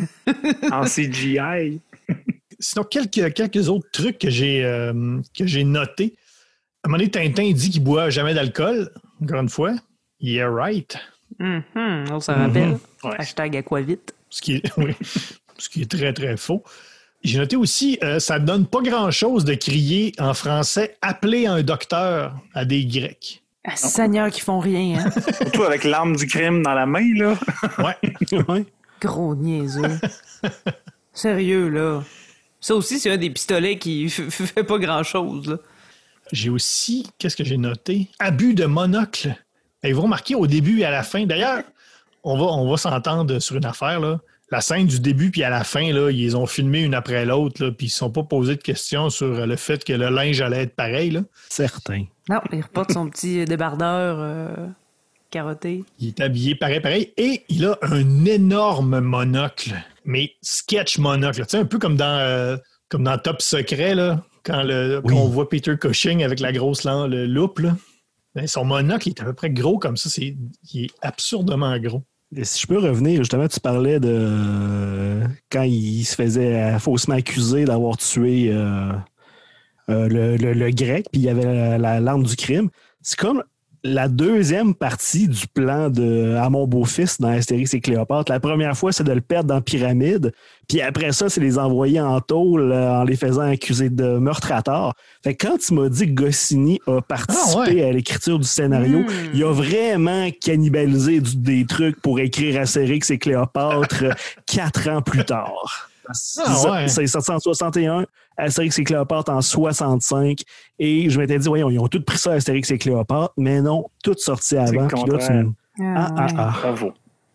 [0.72, 1.80] en CGI.
[2.58, 6.14] Sinon, quelques, quelques autres trucs que j'ai euh, que j'ai notés.
[6.88, 8.90] À un moment donné, Tintin dit qu'il boit jamais d'alcool.
[9.22, 9.74] Encore une fois.
[10.20, 10.96] Yeah, right.
[11.38, 12.78] Hum, hum, on se rappelle.
[13.04, 13.10] Ouais.
[13.18, 14.14] Hashtag aquavite.
[14.30, 14.94] Ce qui est, oui,
[15.58, 16.64] ce qui est très, très faux.
[17.22, 22.34] J'ai noté aussi, euh, ça donne pas grand-chose de crier en français «appeler un docteur»
[22.54, 23.42] à des Grecs.
[23.64, 25.10] Ah, Seigneur qui font rien, hein?
[25.42, 27.34] Surtout avec l'arme du crime dans la main, là.
[27.78, 28.42] Ouais.
[28.48, 28.64] Ouais.
[29.02, 30.00] Gros niaiseux.
[31.12, 32.02] Sérieux, là.
[32.62, 35.58] Ça aussi, c'est un des pistolets qui fait pas grand-chose, là.
[36.32, 38.08] J'ai aussi, qu'est-ce que j'ai noté?
[38.18, 39.34] Abus de monocle.
[39.82, 41.62] Et vous remarquez au début et à la fin, d'ailleurs,
[42.24, 44.20] on va, on va s'entendre sur une affaire, là.
[44.50, 47.26] La scène du début puis à la fin, là, ils les ont filmé une après
[47.26, 49.92] l'autre, là, puis ils ne se sont pas posé de questions sur le fait que
[49.92, 51.10] le linge allait être pareil.
[51.10, 51.20] Là.
[51.50, 52.04] Certain.
[52.30, 54.68] Non, il reporte son petit débardeur euh,
[55.30, 55.84] carotté.
[55.98, 59.74] Il est habillé pareil, pareil, et il a un énorme monocle,
[60.06, 61.42] mais sketch monocle.
[61.42, 62.56] Tu sais, un peu comme dans, euh,
[62.88, 65.14] comme dans Top Secret, là, quand, le, Oui.
[65.14, 67.58] quand on voit Peter Cushing avec la grosse le loupe.
[67.60, 67.76] Là.
[68.34, 70.08] Ben, son monocle est à peu près gros comme ça.
[70.10, 70.36] C'est,
[70.72, 72.02] il est absurdement gros.
[72.36, 77.14] Et si je peux revenir, justement, tu parlais de euh, quand il se faisait faussement
[77.14, 78.92] accusé d'avoir tué euh,
[79.88, 82.68] euh, le, le- le grec, puis il y avait la, la l'arme du crime.
[83.00, 83.42] C'est comme
[83.84, 88.30] la deuxième partie du plan de à mon beau-fils dans Astérix et Cléopâtre.
[88.30, 90.32] La première fois, c'est de le perdre dans pyramide,
[90.68, 94.52] puis après ça, c'est les envoyer en tôle euh, en les faisant accuser de meurtre
[94.52, 94.94] à tort.
[95.24, 99.06] Fait que quand tu m'as dit que Goscinny a participé à l'écriture du scénario, Hmm.
[99.34, 104.04] il a vraiment cannibalisé du- des trucs pour écrire Astérix et Cléopâtre
[104.46, 105.88] quatre ans plus tard.
[106.44, 106.88] Ah ouais.
[106.88, 108.06] C'est sorti en 61,
[108.38, 110.40] Astérix et Cléopâtre en 65,
[110.78, 113.86] et je m'étais dit, voyons, ils ont tous pris ça Astérix et Cléopâtre, mais non,
[114.02, 114.86] tout sorti avant.
[114.86, 116.54] puis là, tu Ah, ah, ah.
[116.62, 116.92] Bravo.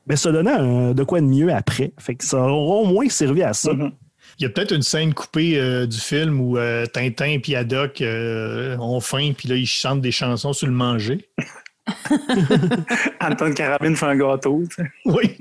[0.08, 1.94] Mais ça donnait un- de quoi de mieux après.
[2.00, 3.74] Fait que ça aura au moins servi à ça.
[3.74, 3.92] Mhm.
[4.40, 8.02] Il y a peut-être une scène coupée euh, du film où euh, Tintin et Haddock
[8.02, 11.30] euh, ont faim, puis là, ils chantent des chansons sur le manger.
[13.22, 14.64] Anton Carabine fait un gâteau.
[15.06, 15.38] Oui.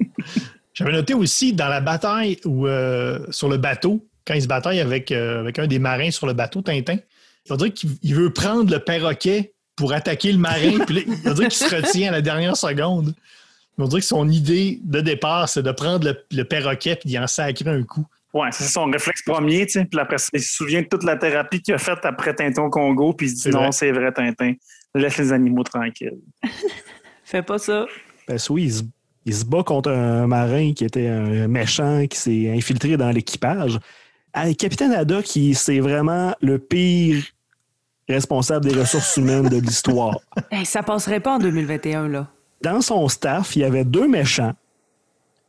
[0.75, 4.81] J'avais noté aussi dans la bataille où, euh, sur le bateau, quand il se bataille
[4.81, 6.97] avec, euh, avec un des marins sur le bateau, Tintin,
[7.51, 11.33] on dirait qu'il il veut prendre le perroquet pour attaquer le marin, puis là, on
[11.35, 13.15] dirait qu'il se retient à la dernière seconde.
[13.79, 17.19] On dirait que son idée de départ, c'est de prendre le, le perroquet et d'y
[17.19, 18.07] en sacrer un coup.
[18.35, 19.85] Ouais, c'est son réflexe premier, tu sais.
[19.85, 22.63] Puis après, ça, il se souvient de toute la thérapie qu'il a faite après Tintin
[22.63, 23.73] au Congo, puis il se dit C'est non, vrai.
[23.73, 24.55] c'est vrai, Tintin.
[24.95, 26.19] Laisse les animaux tranquilles.
[27.25, 27.87] Fais pas ça.
[28.27, 28.83] Parce que oui, il se,
[29.27, 33.79] il se bat contre un marin qui était un méchant, qui s'est infiltré dans l'équipage.
[34.33, 37.23] Ah, Capitaine Haddock, qui c'est vraiment le pire
[38.09, 40.19] responsable des ressources humaines de l'histoire.
[40.51, 42.29] Hey, ça passerait pas en 2021, là.
[42.63, 44.55] Dans son staff, il y avait deux méchants,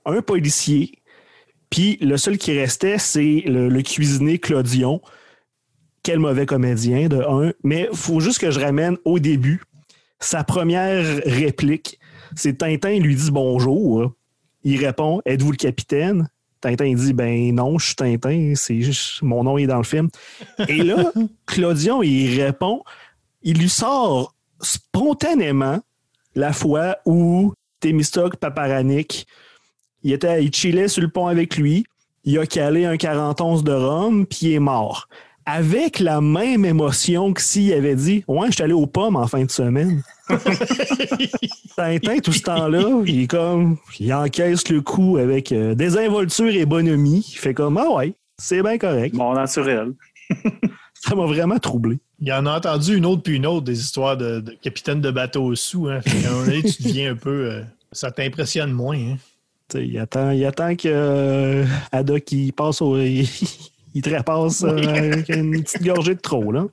[0.05, 0.99] un policier,
[1.69, 5.01] puis le seul qui restait, c'est le, le cuisinier Claudion.
[6.03, 7.53] Quel mauvais comédien, de un.
[7.63, 9.63] Mais il faut juste que je ramène au début.
[10.19, 11.99] Sa première réplique,
[12.35, 14.13] c'est Tintin lui dit bonjour.
[14.63, 16.29] Il répond Êtes-vous le capitaine
[16.61, 19.83] Tintin il dit Ben non, je suis Tintin, c'est juste mon nom est dans le
[19.83, 20.09] film.
[20.67, 21.11] Et là,
[21.45, 22.83] Claudion, il répond
[23.43, 25.79] il lui sort spontanément
[26.35, 29.27] la fois où Thémistocle Paparanic,
[30.03, 31.85] il, était, il chillait sur le pont avec lui,
[32.23, 35.07] il a calé un 41 de rhum, puis il est mort.
[35.45, 39.27] Avec la même émotion que s'il avait dit Ouais, je suis allé aux pommes en
[39.27, 40.01] fin de semaine.
[41.75, 46.65] Tintin, tout ce temps-là, il est comme il encaisse le coup avec euh, désinvolture et
[46.65, 47.25] bonhomie.
[47.29, 49.13] Il fait comme Ah ouais, c'est bien correct.
[49.15, 49.91] Bon, naturel.
[51.05, 51.99] Ça m'a vraiment troublé.
[52.19, 55.11] Il en a entendu une autre puis une autre des histoires de, de capitaine de
[55.11, 55.87] bateau sous.
[55.89, 55.99] Hein.
[56.01, 57.51] Fait un moment donné, tu deviens un peu.
[57.51, 58.97] euh, ça t'impressionne moins.
[58.97, 59.17] Hein.
[59.67, 62.97] Tu sais, il attend, il attend que euh, Haddock il passe au.
[63.01, 63.27] Il,
[63.95, 66.65] il trépasse euh, avec une petite gorgée de trop, là.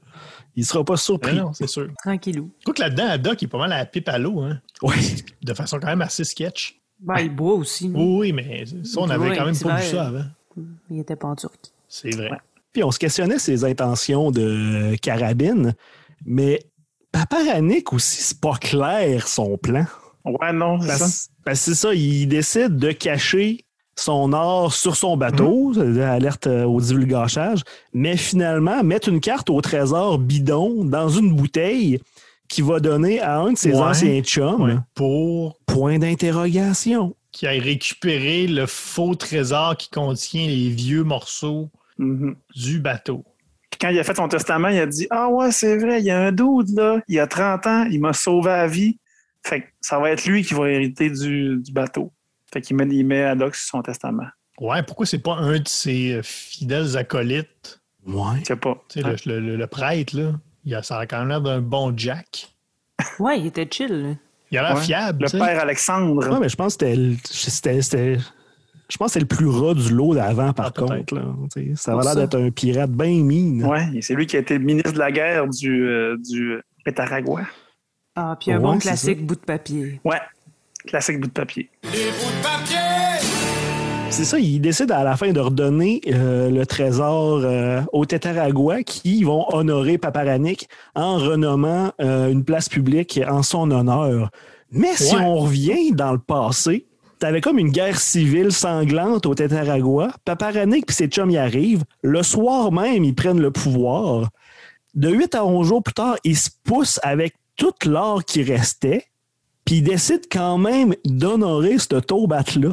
[0.56, 1.36] Il sera pas Mais surpris.
[1.36, 1.88] non, c'est sûr.
[2.02, 2.50] Tranquillou.
[2.60, 4.60] Je crois que là-dedans, Haddock, il est pas mal à la pipe à l'eau, hein,
[4.82, 4.94] Ouais.
[5.42, 6.80] de façon quand même assez sketch.
[7.00, 7.90] Ben, il boit aussi.
[7.94, 10.24] Oui, oui, mais ça, on boit quand même pas vu ça avant.
[10.90, 11.72] Il était pas en Turquie.
[11.88, 12.30] C'est vrai.
[12.72, 15.74] Puis on se questionnait ses intentions de carabine,
[16.24, 16.60] mais
[17.12, 19.84] Paparanic aussi, c'est pas clair son plan.
[20.24, 20.98] Ouais, non, c'est ça.
[20.98, 23.64] Parce, parce que c'est ça, il décide de cacher
[23.96, 27.62] son or sur son bateau, alerte euh, au divulgachage,
[27.92, 32.00] mais finalement mettre une carte au trésor bidon dans une bouteille
[32.48, 33.80] qui va donner à un de ses Ouais.
[33.80, 34.76] anciens chums Ouais.
[34.94, 37.14] Pour point d'interrogation.
[37.32, 41.70] qu'il aille récupérer le faux trésor qui contient les vieux morceaux
[42.00, 42.36] Mhm.
[42.54, 43.24] du bateau.
[43.70, 46.04] Puis quand il a fait son testament, il a dit Ah ouais, c'est vrai, il
[46.06, 48.98] y a un doute là, il y a 30 ans, il m'a sauvé la vie.
[49.44, 52.12] Fait que ça va être lui qui va hériter du, du bateau.
[52.52, 54.26] Fait qu'il met, il met Haddock sur son testament.
[54.60, 57.80] Ouais, pourquoi c'est pas un de ses euh, fidèles acolytes?
[58.06, 58.40] Ouais.
[58.40, 58.82] Je sais pas.
[58.88, 60.32] Tu sais, le, le- le- le prêtre, là,
[60.64, 62.50] il a, ça a quand même l'air d'un bon Jack.
[63.18, 63.88] Ouais, il était chill.
[64.02, 64.14] là.
[64.50, 64.82] Il a l'air Ouais.
[64.82, 65.24] fiable.
[65.32, 66.28] Le père Alexandre.
[66.28, 68.18] Ouais, mais je pense que c'était-
[68.90, 71.14] Je pense que c'est le plus ras du lot d'avant, par Ah, contre.
[71.14, 71.22] là.
[71.76, 73.64] Ça avait l'air d'être un pirate bien mine.
[73.64, 77.42] Ouais, et c'est lui qui a été ministre de la guerre du, euh, du Pétaragua.
[78.16, 80.00] Ah, puis un Ouais, bon classique bout de papier.
[80.04, 80.18] Ouais,
[80.86, 81.70] classique bout de papier.
[84.10, 88.82] C'est ça, ils décident à la fin de redonner euh, le trésor euh, aux Tétaragua
[88.82, 94.30] qui vont honorer Paparanic en renommant euh, une place publique en son honneur.
[94.72, 96.86] Mais si on revient dans le passé,
[97.20, 100.10] t'avais comme une guerre civile sanglante au Tétaragua.
[100.24, 101.84] Paparanic et ses chums y arrivent.
[102.02, 104.30] Le soir même, ils prennent le pouvoir.
[104.94, 109.04] De 8 à 11 jours plus tard, ils se poussent avec tout l'or qui restait.
[109.64, 112.72] Puis ils décident quand même d'honorer ce taubat-là.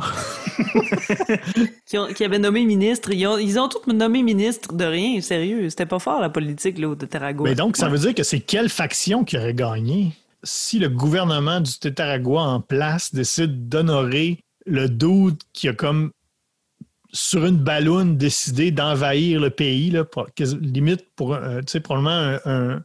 [2.15, 3.11] Qui, avait nommé ministre.
[3.11, 5.69] Ils ont, ils ont tous nommé ministre de rien, sérieux.
[5.69, 7.43] C'était pas fort la politique là, de Tarago.
[7.43, 10.13] Mais donc, ça veut dire que c'est quelle faction qui aurait gagné?
[10.43, 16.11] Si le gouvernement du Tétaragua en place décide d'honorer le dude qui a comme
[17.13, 20.27] sur une balloune décidé d'envahir le pays, là, pour-
[20.61, 22.83] limite pour euh, probablement un, un-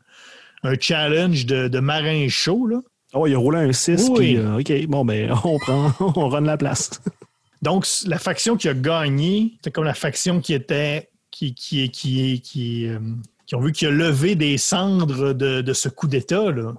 [0.65, 2.67] un challenge de, de marin chaud.
[2.69, 2.81] Là.
[3.15, 4.09] Oh, il a roulé un 6.
[4.11, 4.15] Oui.
[4.19, 7.03] Puis, euh, OK, bon, ben, on prend, on run la place.
[7.63, 11.11] Donc, la faction qui a gagné, c'est comme la faction qui était.
[11.31, 12.99] qui, qui, qui, qui, euh,
[13.47, 16.51] qui ont vu qu'il a levé des cendres de, de ce coup d'État.
[16.53, 16.75] Là.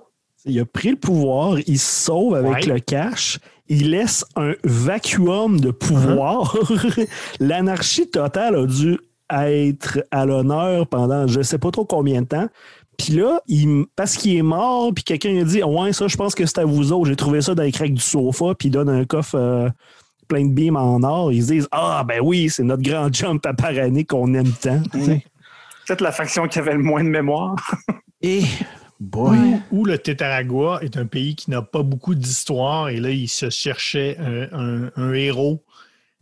[0.46, 2.74] Il a pris le pouvoir, il se sauve avec Ouais.
[2.74, 3.40] le cash,
[3.70, 6.56] il laisse un vacuum de pouvoir.
[7.40, 8.98] L'anarchie totale a dû
[9.32, 12.48] être à l'honneur pendant je sais pas trop combien de temps.
[12.98, 16.36] Puis là, il- parce qu'il est mort, puis quelqu'un a dit Ouais, ça, je pense
[16.36, 17.08] que c'est à vous autres.
[17.10, 19.70] J'ai trouvé ça dans les craques du sofa, puis il donne un coffre euh,
[20.28, 21.32] plein de beams en or.
[21.32, 24.82] Ils se disent Ah, ben oui, c'est notre grand jump à Parané qu'on aime tant.
[24.92, 27.56] Peut-être la faction qui avait le moins de mémoire.
[28.22, 28.42] Et,
[29.00, 29.38] boy.
[29.38, 33.28] Où, où le Tétaragua est un pays qui n'a pas beaucoup d'histoire et là, il
[33.28, 35.64] se cherchait un, un- un héros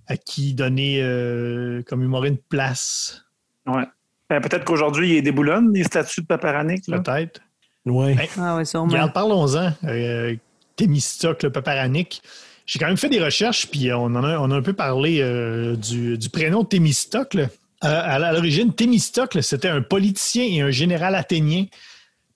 [0.07, 3.23] à qui donner, euh, comme humoré, une place,
[3.67, 3.83] Ouais.
[4.29, 6.85] Ben, peut-être qu'aujourd'hui, il est déboulonne, les statues de Paparanic.
[6.85, 7.41] peut-être.
[7.85, 8.13] Ouais.
[8.19, 9.07] Hey, Ah ouais, sûrement.
[9.09, 9.73] Parlons-en.
[9.83, 10.35] Euh,
[10.75, 12.21] Thémistocle Paparanic.
[12.65, 15.19] J'ai quand même fait des recherches, puis on en a, on a un peu parlé
[15.21, 17.49] euh, du, du prénom Thémistocle.
[17.83, 21.65] Euh, à l'origine, Thémistocle, c'était un politicien et un général athénien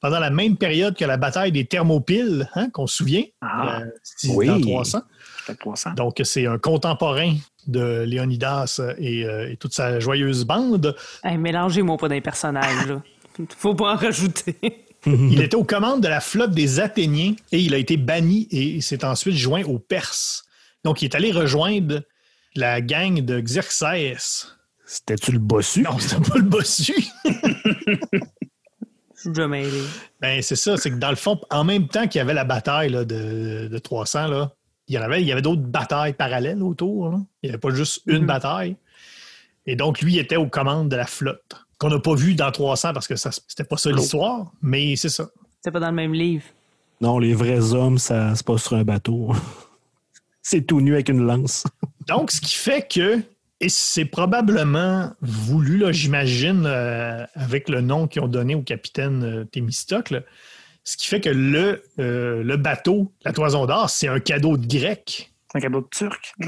[0.02, 3.80] pendant la même période que la bataille des Thermopyles, hein, qu'on se souvient, Ah.
[3.82, 3.86] euh,
[4.30, 4.48] Oui.
[4.48, 5.02] dans 300.
[5.46, 5.94] Peut-être 300.
[5.94, 7.36] Donc, c'est un contemporain
[7.68, 10.96] de Léonidas et, euh, et toute sa joyeuse bande.
[11.24, 13.02] Hey, Mélangez-moi pas d'un personnage, là.
[13.58, 14.58] Faut pas en rajouter.
[15.08, 18.82] Il était aux commandes de la flotte des Athéniens et il a été banni et
[18.82, 20.46] s'est ensuite joint aux Perses.
[20.84, 22.02] Donc, il est allé rejoindre
[22.56, 24.48] la gang de Xerxès.
[24.88, 25.84] C'était-tu le bossu?
[25.84, 26.96] Non, c'était pas le bossu.
[30.22, 32.44] Ben, c'est ça, c'est que dans le fond, en même temps qu'il y avait la
[32.46, 34.52] bataille là, de, de 300, là,
[34.88, 37.10] il y en avait, il y avait d'autres batailles parallèles autour.
[37.10, 37.18] là.
[37.42, 38.26] Il n'y avait pas juste une Mhm.
[38.28, 38.76] bataille.
[39.66, 42.94] Et donc, lui était aux commandes de la flotte, qu'on n'a pas vu dans 300
[42.94, 45.28] parce que ça c'était pas ça l'histoire, mais c'est ça.
[45.64, 46.44] C'est pas dans le même livre.
[47.02, 49.32] Non, les vrais hommes, ça se passe sur un bateau.
[50.42, 51.64] C'est tout nu avec une lance.
[52.08, 53.20] Donc, ce qui fait que,
[53.62, 59.24] et c'est probablement voulu, là, j'imagine, euh, avec le nom qu'ils ont donné au capitaine
[59.24, 60.24] euh, Thémistocle,
[60.84, 64.68] ce qui fait que le, euh, le bateau, la toison d'or, c'est un cadeau de
[64.68, 65.32] grec.
[65.52, 66.34] C'est un cadeau de turc.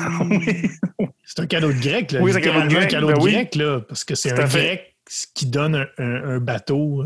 [1.23, 2.21] C'est un cadeau de grec, là.
[2.21, 3.31] Oui, c'est un cadeau de littéralement grec, un cadeau ben de oui.
[3.33, 4.95] grec, là, parce que c'est un grec
[5.33, 7.03] qui donne un, un- un bateau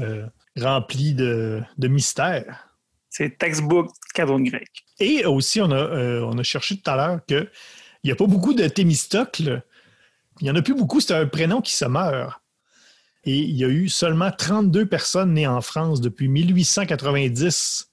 [0.59, 2.67] rempli de, de mystères.
[3.09, 4.67] C'est textbook cadeau de grec.
[4.99, 7.49] Et aussi, on a, on a cherché tout à l'heure qu'il
[8.03, 9.63] n'y a pas beaucoup de Thémistocle.
[10.41, 12.41] Il n'y en a plus beaucoup, c'est un prénom qui se meurt.
[13.23, 17.91] Et il y a eu seulement 32 personnes nées en France depuis 1890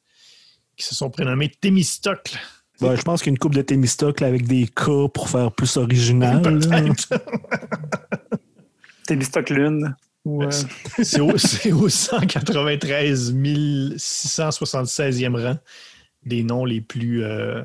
[0.77, 2.39] qui se sont prénommées Thémistocle.
[2.81, 6.41] Ben, je pense qu'une coupe de Thémistocle avec des K pour faire plus original.
[9.07, 9.95] Témistoc Lune.
[10.25, 10.45] Ou,
[11.03, 15.59] C'est au, c'est au 193 676e rang
[16.25, 17.63] des noms les plus, euh,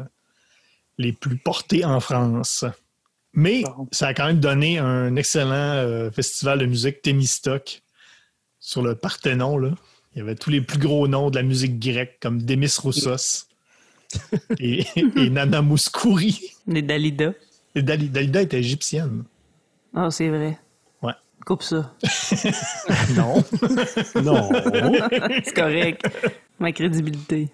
[0.98, 2.66] les plus portés en France.
[3.34, 7.82] Mais ça a quand même donné un excellent euh, festival de musique Thémistoc
[8.60, 9.58] sur le Parthénon.
[9.58, 9.72] Là.
[10.16, 13.48] Il y avait tous les plus gros noms de la musique grecque, comme Demis Roussos
[14.60, 16.40] et, et Nana Mouskouri.
[16.68, 17.34] Les Dalida.
[17.76, 19.24] Et Dali- Dalida était égyptienne.
[19.96, 20.60] Ah, c'est vrai.
[21.02, 21.14] Ouais.
[21.46, 21.96] Coupe ça.
[23.16, 23.44] Non.
[24.22, 24.50] Non.
[25.44, 26.06] C'est correct.
[26.60, 27.50] Ma crédibilité.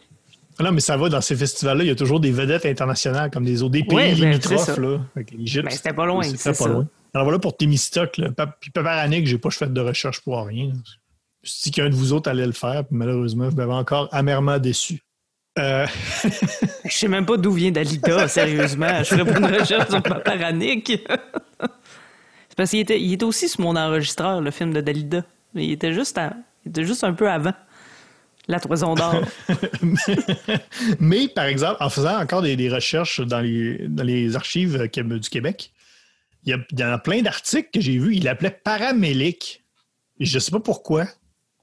[0.59, 1.83] Ah Non, mais ça va dans ces festivals-là.
[1.83, 4.65] Il y a toujours des vedettes internationales comme des, des pays Ouais, ben, c'est limitrophes.
[5.63, 6.67] Ben, c'était pas loin, très pas ça.
[6.69, 6.87] loin.
[7.13, 7.55] Alors voilà pour.
[8.31, 10.71] Pa- Puis Paparanic, j'ai pas fait de recherche pour rien.
[11.43, 12.85] Je me qu'un de vous autres allait le faire.
[12.85, 15.01] Puis malheureusement, vous m'avez encore amèrement déçu.
[15.57, 15.87] Euh,
[16.85, 18.99] Je sais même pas d'où vient Dalida, sérieusement.
[18.99, 20.91] Je ferais pas une recherche sur Paparanic.
[22.49, 25.23] c'est parce qu'il était, il était aussi sur mon enregistreur, le film de Dalida.
[25.55, 26.33] Il était juste, à-
[26.65, 27.53] il était juste un peu avant.
[28.49, 29.21] La Toison d'Or.
[30.99, 35.19] mais par exemple, en faisant encore des, des recherches dans les, dans les archives euh,
[35.19, 35.71] du Québec,
[36.43, 38.15] il y, a, il y en a plein d'articles que j'ai vus.
[38.15, 39.63] Il l'appelait paramélique.
[40.19, 41.05] Et je sais pas pourquoi.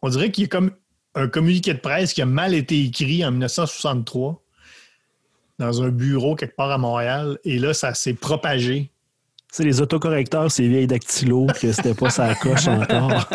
[0.00, 0.70] On dirait qu'il y a comme
[1.16, 4.40] un communiqué de presse qui a mal été écrit en 1963
[5.58, 7.38] dans un bureau quelque part à Montréal.
[7.42, 8.92] Et là, ça s'est propagé.
[9.50, 13.28] C'est les autocorrecteurs, ces vieilles dactylos, que c'était pas sa coche encore.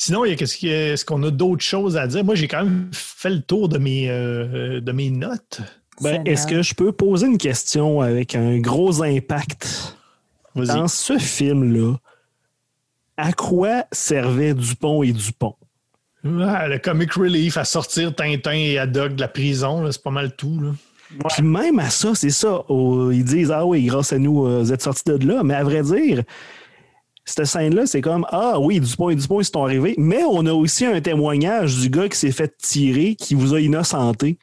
[0.00, 2.24] Sinon, il y a qu'est-ce a- est-ce qu'on a d'autres choses à dire?
[2.24, 5.60] Moi, j'ai quand même fait le tour de mes, euh, de mes notes.
[6.00, 6.22] Ben.
[6.24, 9.96] Est-ce que je peux poser une question avec un gros impact?
[10.54, 11.96] Dans ce film-là,
[13.16, 15.56] à quoi servaient Dupont et Dupont?
[16.24, 20.34] Ah, le comic relief à sortir Tintin et Haddock de la prison, c'est pas mal
[20.36, 20.60] tout.
[20.60, 20.70] Là.
[21.30, 22.64] Puis même à ça, c'est ça.
[22.68, 25.42] oh, ils disent Ah oui, grâce à nous, euh, vous êtes sortis de là.
[25.42, 26.22] Mais à vrai dire,
[27.30, 29.94] cette scène-là, c'est comme Ah oui, Dupont et Dupont, ils sont arrivés.
[29.98, 33.60] Mais on a aussi un témoignage du gars qui s'est fait tirer, qui vous a
[33.60, 34.38] innocenté.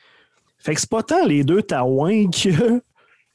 [0.59, 2.81] Fait que c'est pas tant les deux taouins que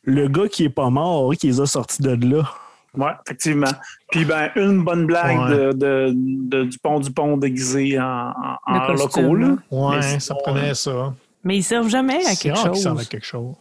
[0.05, 2.48] le gars qui est pas mort qui les a sortis de là.
[2.96, 3.70] Ouais, effectivement.
[4.11, 5.57] Puis ben, une bonne blague Ouais.
[5.57, 8.32] de, de, de Dupont Dupont déguisé en,
[8.66, 9.34] en, locaux.
[9.36, 9.46] Là.
[9.48, 9.59] hein.
[9.70, 11.14] Ouais, ça prenait ça.
[11.44, 12.82] Mais ils servent jamais à quelque chose.
[12.82, 13.55] servent à quelque chose.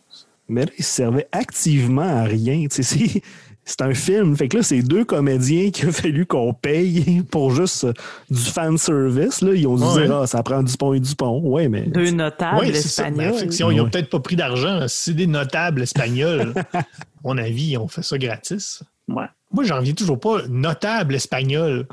[0.48, 2.66] Mais là, il servait activement à rien.
[2.72, 3.22] Tu sais, C'est
[3.70, 4.36] c'est un film.
[4.36, 7.94] Fait que là, c'est deux comédiens qu'il a fallu qu'on paye pour juste euh,
[8.30, 9.42] du fan service.
[9.42, 9.54] Là.
[9.54, 10.10] Ils ont dit Ouais.
[10.12, 11.40] ah, ça prend Dupont et Dupont.
[11.42, 11.84] Ouais, mais.
[11.84, 13.04] Deux notables ça.
[13.04, 13.34] Ben, espagnols.
[13.40, 13.90] fiction, ils n'ont Ouais.
[13.92, 14.86] peut-être pas pris d'argent.
[14.88, 16.54] C'est des notables espagnols.
[16.74, 16.84] à
[17.24, 18.82] mon avis, ils ont fait ça gratis.
[19.08, 19.26] Ouais.
[19.52, 20.42] Moi, j'en reviens toujours pas.
[20.48, 21.88] Notable espagnol.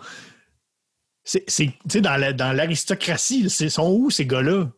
[1.24, 4.68] C'est, c'est- tu sais, dans, la- dans l'aristocratie, là, c'est sont où ces gars-là?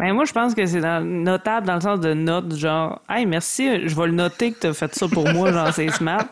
[0.00, 3.86] Ben moi, je pense que c'est notable dans le sens de note, genre, hey, merci,
[3.86, 6.26] je vais le noter que t'as fait ça pour moi, genre, c'est smart.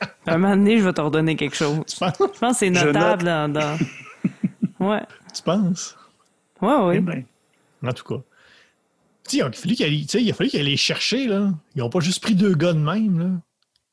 [0.00, 1.80] Puis un moment donné, je vais te redonner quelque chose.
[1.86, 2.14] Tu penses?
[2.18, 3.78] Je pense que c'est notable dans, dans-
[4.80, 5.02] Ouais.
[5.34, 5.96] Tu penses?
[6.60, 6.94] Ouais, oui.
[6.96, 7.24] Eh ben,
[7.84, 8.20] En tout cas.
[9.28, 11.50] Tu sais, il a fallu tu qu'ils aillent les chercher, là.
[11.74, 13.26] Ils n'ont pas juste pris deux gars de même, là.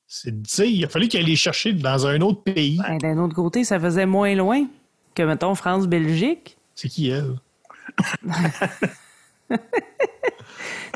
[0.08, 2.80] Tu il a fallu qu'ils aillent les chercher dans un autre pays.
[2.88, 4.66] Ben, D'un autre côté, ça faisait moins loin.
[5.16, 6.58] que, mettons, France-Belgique.
[6.76, 7.36] C'est qui elle?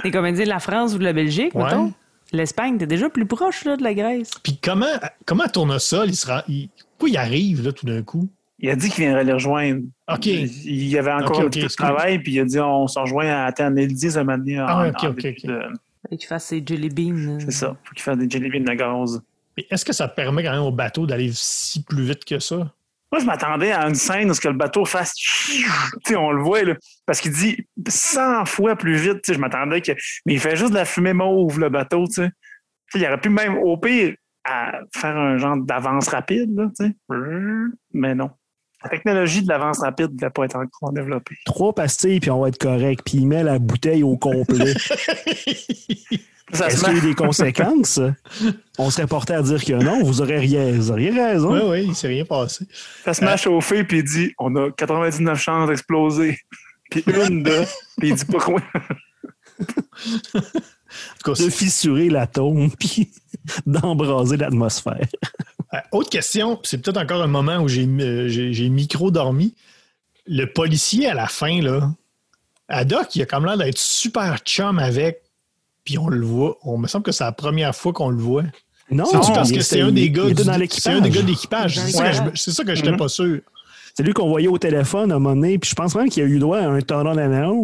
[0.04, 1.64] Les comédiens de la France ou de la Belgique, Ouais.
[1.66, 1.94] mettons?
[2.34, 4.32] L'Espagne, t'es déjà plus proche là, de la Grèce.
[4.44, 4.86] Puis comment,
[5.26, 6.44] comment Tournesol, il sera.
[6.50, 6.68] Il,
[6.98, 8.28] pourquoi il arrive là tout d'un coup?
[8.60, 9.84] Il a dit qu'il viendrait les rejoindre.
[10.12, 10.26] OK.
[10.26, 11.76] Il, il y avait encore Ok, un ok, petit peu de excuse.
[11.86, 13.78] travail, puis il a dit on se rejoint à Athènes.
[13.78, 14.58] Il dit un moment donné.
[14.58, 15.46] Ah ok, en ok, début ok.
[15.46, 17.38] de- qu'il fasse ses jelly beans.
[17.40, 17.78] C'est ça.
[17.84, 19.22] Faut qu'il fasse des jelly beans de gaz.
[19.56, 22.74] Mais est-ce que ça permet quand même au bateau d'aller si plus vite que ça?
[23.12, 25.14] Moi, je m'attendais à une scène où ce que le bateau fasse.
[25.14, 25.66] Tu
[26.06, 26.76] sais, on le voit, là.
[27.06, 29.22] Parce qu'il dit 100 fois plus vite.
[29.22, 29.94] Tu sais, je m'attendais que.
[30.26, 32.30] Mais il fait juste de la fumée mauve, le bateau, tu sais.
[32.92, 36.70] Tu sais, il aurait pu même, au pire, à faire un genre d'avance rapide, là,
[36.78, 36.96] tu sais.
[37.94, 38.32] Mais non.
[38.84, 41.36] La technologie de l'avance rapide ne doit pas être encore développée.
[41.46, 43.02] Trois pastilles, puis on va être correct.
[43.06, 44.74] Puis il met la bouteille au complet.
[46.54, 48.00] Ça Est-ce se qu'il y a eu des conséquences?
[48.78, 51.52] On serait porté à dire que non, vous aurez rien, vous auriez raison.
[51.54, 52.66] Oui, oui, il s'est rien passé.
[53.04, 56.40] Ça se met à chauffer, puis il dit on a 99 chances d'exploser.
[56.90, 57.64] Puis une de.
[58.00, 58.62] Puis il dit pas quoi.
[61.26, 63.12] De fissurer l'atome, puis
[63.66, 65.06] d'embraser l'atmosphère.
[65.74, 69.54] Euh, autre question, c'est peut-être encore un moment où j'ai euh, j'ai- j'ai micro-dormi.
[70.26, 71.92] Le policier à la fin, là,
[72.70, 75.24] Haddock, il a comme l'air d'être super chum avec,
[75.88, 76.58] puis on le voit.
[76.66, 78.44] On me semble que c'est la première fois qu'on le voit.
[78.92, 80.24] Non, C'est parce que c'est un des gars
[80.70, 81.80] c'est un des gars de l'équipage?
[82.36, 82.98] C'est ça que je- n'étais Mhm.
[82.98, 83.40] pas sûr.
[83.96, 86.24] C'est lui qu'on voyait au téléphone à un moment donné, puis je pense même qu'il
[86.24, 87.64] a eu droit à un tornado d'anneau.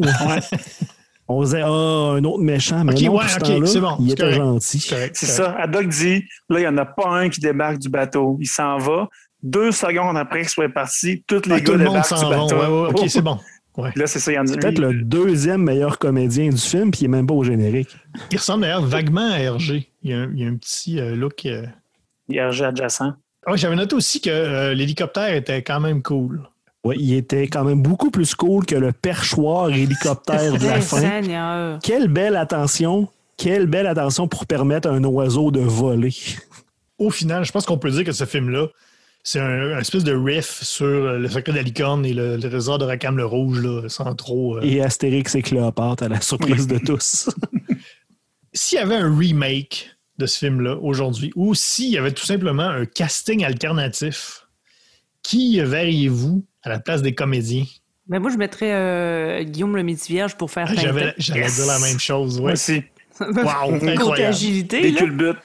[1.27, 3.79] On disait, ah, un autre méchant, mais Ok, non, ouais, pour ce ok, temps-là, c'est
[3.81, 4.37] bon, il c'est était correct.
[4.37, 4.79] gentil.
[5.13, 5.55] C'est ça.
[5.59, 8.37] Haddock dit là, il n'y en a pas un qui débarque du bateau.
[8.41, 9.07] Il s'en va.
[9.41, 12.19] Deux secondes après qu'il soit parti, tous les Ah, gars tout le monde débarquent du
[12.19, 12.37] s'en va.
[12.37, 12.55] bateau.
[12.55, 13.37] Ouais, ouais, ok, c'est bon.
[13.77, 13.89] Ouais.
[13.95, 16.91] Là, c'est ça, il y en a C'est peut-être le deuxième meilleur comédien du film,
[16.91, 17.95] puis il n'est même pas au générique.
[18.31, 19.89] Il ressemble d'ailleurs vaguement à Hergé.
[20.03, 21.45] Il y a un, a petit euh, look.
[21.45, 21.65] euh,
[22.29, 23.13] RG adjacent.
[23.45, 26.43] Ah, J'avais noté aussi que euh, l'hélicoptère était quand même cool.
[26.83, 30.99] Ouais, il était quand même beaucoup plus cool que le perchoir hélicoptère de la fin.
[30.99, 31.79] Seigneur.
[31.81, 33.07] Quelle belle attention,
[33.37, 36.13] quelle belle attention pour permettre à un oiseau de voler.
[36.99, 38.67] Au final, je pense qu'on peut dire que ce film-là,
[39.23, 42.35] c'est un, un espèce de riff sur euh, le secret de la licorne et le,
[42.35, 44.57] le trésor de Rackham le Rouge, là, sans trop.
[44.57, 44.61] euh.
[44.63, 47.29] Et Astérix et Cléopâtre à la surprise de tous.
[48.53, 52.67] S'il y avait un remake de ce film-là aujourd'hui, ou s'il y avait tout simplement
[52.69, 54.45] un casting alternatif,
[55.23, 57.65] qui verriez-vous à la place des comédiens?
[58.07, 60.75] Ben moi, je mettrais euh, Guillaume le Métivierge pour faire Ah.
[60.79, 61.55] J'avais j'allais Yes.
[61.55, 62.39] dire la même chose.
[62.39, 62.51] Ouais.
[62.53, 62.83] aussi.
[63.19, 64.21] Wow, incroyable.
[64.23, 64.99] agilité, Des là.
[65.01, 65.37] culbutes.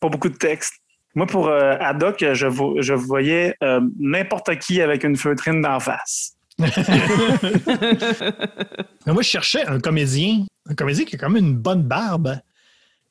[0.00, 0.74] Pas beaucoup de texte.
[1.14, 5.78] Moi, pour euh, Haddock, je, vo- je voyais euh, n'importe qui avec une feutrine d'en
[5.80, 6.32] face.
[9.06, 12.38] Moi, je cherchais un comédien, un comédien qui a quand même une bonne barbe.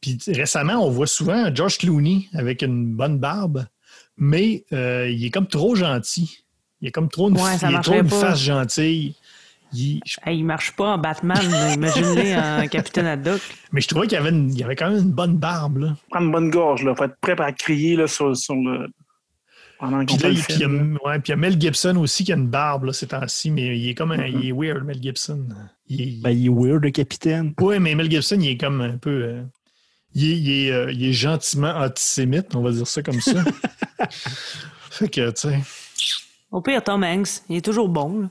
[0.02, 3.66] Puis récemment, on voit souvent George Clooney avec une bonne barbe,
[4.18, 6.40] mais euh, il est comme trop gentil.
[6.82, 9.16] Il est comme trop une, Ouais, il est trop une face gentille.
[9.74, 11.74] Il- je- Hey, il marche pas en Batman, là.
[11.74, 13.42] imagine-les en Capitaine Haddock.
[13.72, 15.78] mais je trouvais qu'il y avait, une- il y avait quand même une bonne barbe.
[15.78, 15.96] Là.
[16.10, 16.96] Prendre une bonne gorge, là.
[16.96, 18.88] Faut être prêt à crier là, sur, sur le.
[19.80, 20.98] Pendant Puis là, le puis il y, a, film.
[21.04, 23.52] ouais, puis il y a Mel Gibson aussi qui a une barbe là, ces temps-ci,
[23.52, 25.46] mais il est comme un, il est weird, Mel Gibson.
[25.90, 27.54] Il est- Ben, il est weird, le capitaine.
[27.60, 29.10] Oui, mais Mel Gibson, il est comme un peu.
[29.10, 29.42] euh,
[30.16, 33.44] il, est, il est, euh, il est gentiment antisémite, on va dire ça comme ça.
[34.90, 35.60] fait que, tu sais.
[36.52, 38.22] Au pire, Tom Hanks, il est toujours bon.
[38.22, 38.30] là.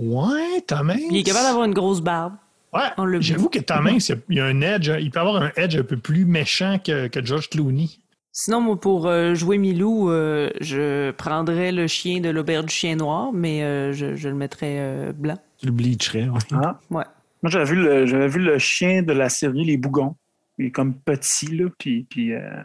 [0.00, 1.00] Ouais, Tom Hanks.
[1.10, 2.34] Il est capable d'avoir une grosse barbe.
[2.72, 2.88] Ouais,
[3.20, 5.82] j'avoue que Tom Hanks, il y a- un edge, il peut avoir un edge un
[5.82, 7.88] peu plus méchant que, que George Clooney.
[8.32, 12.94] Sinon, moi, pour euh, jouer Milou, euh, je prendrais le chien de l'auberge du chien
[12.96, 15.36] noir, mais euh, je, je le mettrais euh, blanc.
[15.58, 16.38] Tu le bleacherais, ouais.
[16.52, 16.78] Ah.
[16.90, 17.04] Ouais.
[17.42, 20.14] Moi, j'avais vu, le, j'avais vu le chien de la série Les Bougons.
[20.58, 22.62] Il est comme petit, là, puis, puis euh,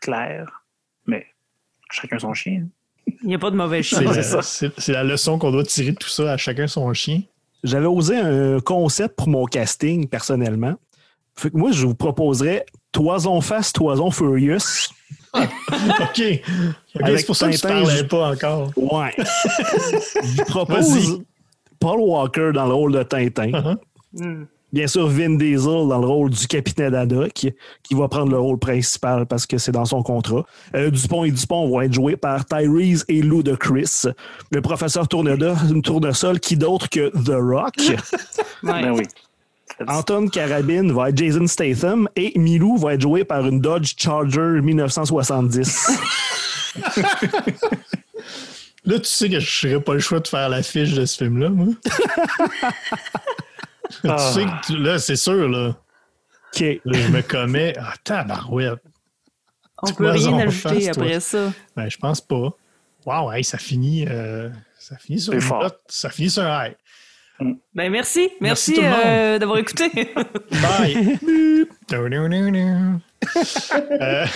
[0.00, 0.64] clair.
[1.06, 1.26] Mais
[1.90, 2.62] chacun son chien.
[2.64, 2.68] hein.
[3.22, 3.98] Il n'y a pas de mauvais chien.
[3.98, 4.42] C'est la, c'est ça.
[4.42, 7.22] c'est- c'est la leçon qu'on doit tirer de tout ça à chacun son chien.
[7.64, 10.74] J'avais osé un concept pour mon casting, personnellement.
[11.36, 14.88] Fait que moi, je vous proposerais Toison Face, Toison Furious.
[15.34, 15.40] OK.
[15.40, 16.42] OK,
[17.02, 18.70] Avec c'est pour ça que tu parlais je- pas encore.
[18.76, 19.14] Ouais.
[19.18, 21.20] je vous propose.
[21.78, 23.50] Paul Walker dans le rôle de Tintin.
[23.52, 23.76] Uh-huh.
[24.14, 24.44] Hmm.
[24.72, 27.32] Bien sûr, Vin Diesel dans le rôle du capitaine Haddock,
[27.82, 30.44] qui va prendre le rôle principal parce que c'est dans son contrat.
[30.74, 34.04] Euh, Dupont et Dupont vont être joués par Tyrese et Ludacris.
[34.50, 37.74] Le professeur Tournesol, Tournesol qui d'autre que The Rock.
[38.62, 39.04] Ben oui.
[39.88, 44.60] Anton Carabine va être Jason Statham et Milou va être joué par une Dodge Charger
[44.60, 45.90] 1970.
[48.84, 51.50] Là, tu sais que je n'aurais pas le choix de faire l'affiche de ce film-là,
[51.50, 51.68] moi.
[54.04, 54.16] Ah.
[54.34, 55.76] tu sais que tu- là, c'est sûr, là.
[56.54, 56.60] OK.
[56.84, 57.74] Là, je me commets.
[57.78, 58.80] Ah, tabarouette.
[59.82, 61.52] On peut rien ajouter face, après ça.
[61.76, 62.50] Ben, je pense pas.
[63.06, 64.04] Wow, hey, ça finit.
[64.08, 65.62] euh, Ça finit sur C'est une fort.
[65.62, 66.74] note, ça finit sur un high.
[67.74, 68.28] Ben merci.
[68.40, 69.90] Merci euh, d'avoir écouté.
[70.50, 71.18] Bye.
[74.00, 74.26] Euh,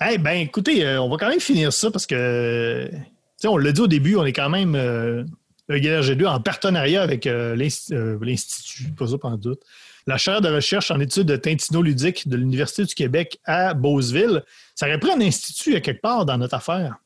[0.00, 2.96] hey, ben écoutez, euh, on va quand même finir ça parce que, tu
[3.36, 5.24] sais, on l'a dit au début, on est quand même euh,
[5.68, 7.56] le GLRG2 en partenariat avec euh,
[7.92, 9.62] euh, l'Institut, pas ça pendant doute,
[10.06, 14.42] la chaire de recherche en études de tintinoludique de l'Université du Québec à Beauceville.
[14.74, 16.96] Ça aurait pris un institut à quelque part dans notre affaire.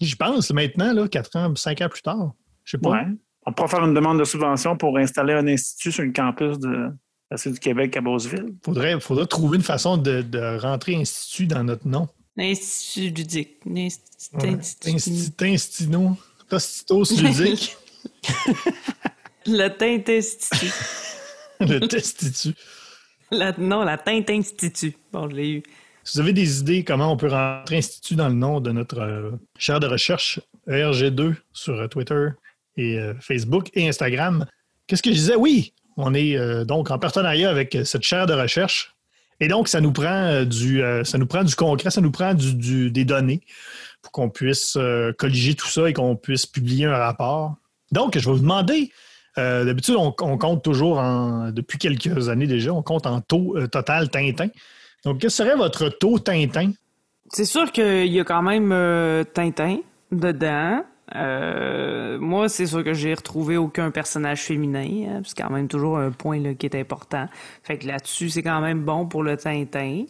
[0.00, 2.32] J'y pense maintenant, là, 4 ans, 5 ans plus tard.
[2.64, 2.90] Je sais pas.
[2.90, 3.06] Ouais.
[3.46, 6.68] On pourra faire une demande de subvention pour installer un institut sur le campus de
[6.68, 8.54] l'Université du Québec à Beauceville.
[8.64, 12.08] Faudrait, faudrait trouver une façon de, de rentrer institut dans notre nom.
[12.36, 13.56] L'Institut ludique.
[13.66, 14.36] L'Institut.
[14.36, 14.56] Ouais.
[14.56, 15.24] Insti-
[17.22, 17.76] ludique.
[19.46, 20.72] Le Teint Institut.
[21.60, 22.54] le Testitut.
[23.30, 24.94] La- non, la Teint Institut.
[25.12, 25.62] Bon, je l'ai eu.
[26.04, 28.98] Si vous avez des idées comment on peut rentrer institut dans le nom de notre
[29.00, 32.28] euh, chaire de recherche ERG2 sur euh, Twitter
[32.76, 34.46] et euh, Facebook et Instagram,
[34.86, 35.36] qu'est-ce que je disais?
[35.36, 38.94] Oui, on est donc en partenariat avec cette chaire de recherche.
[39.40, 42.54] Et donc, ça nous prend du, ça nous prend du concret, ça nous prend du-
[42.54, 43.40] du- des données
[44.02, 44.78] pour qu'on puisse
[45.18, 47.56] colliger tout ça et qu'on puisse publier un rapport.
[47.92, 48.90] Donc, je vais vous demander,
[49.38, 53.68] euh, d'habitude, on, compte toujours en, depuis quelques années déjà, on compte en taux euh,
[53.68, 54.48] total Tintin.
[55.04, 56.72] Donc, quel serait votre taux Tintin?
[57.28, 59.78] C'est sûr qu'il y a quand même euh, Tintin
[60.10, 60.84] dedans.
[61.14, 64.86] Moi, c'est sûr que j'ai retrouvé aucun personnage féminin.
[65.08, 67.26] hein, c'est quand même toujours un point là, qui est important.
[67.62, 70.04] Fait que là-dessus, c'est quand même bon pour le Tintin.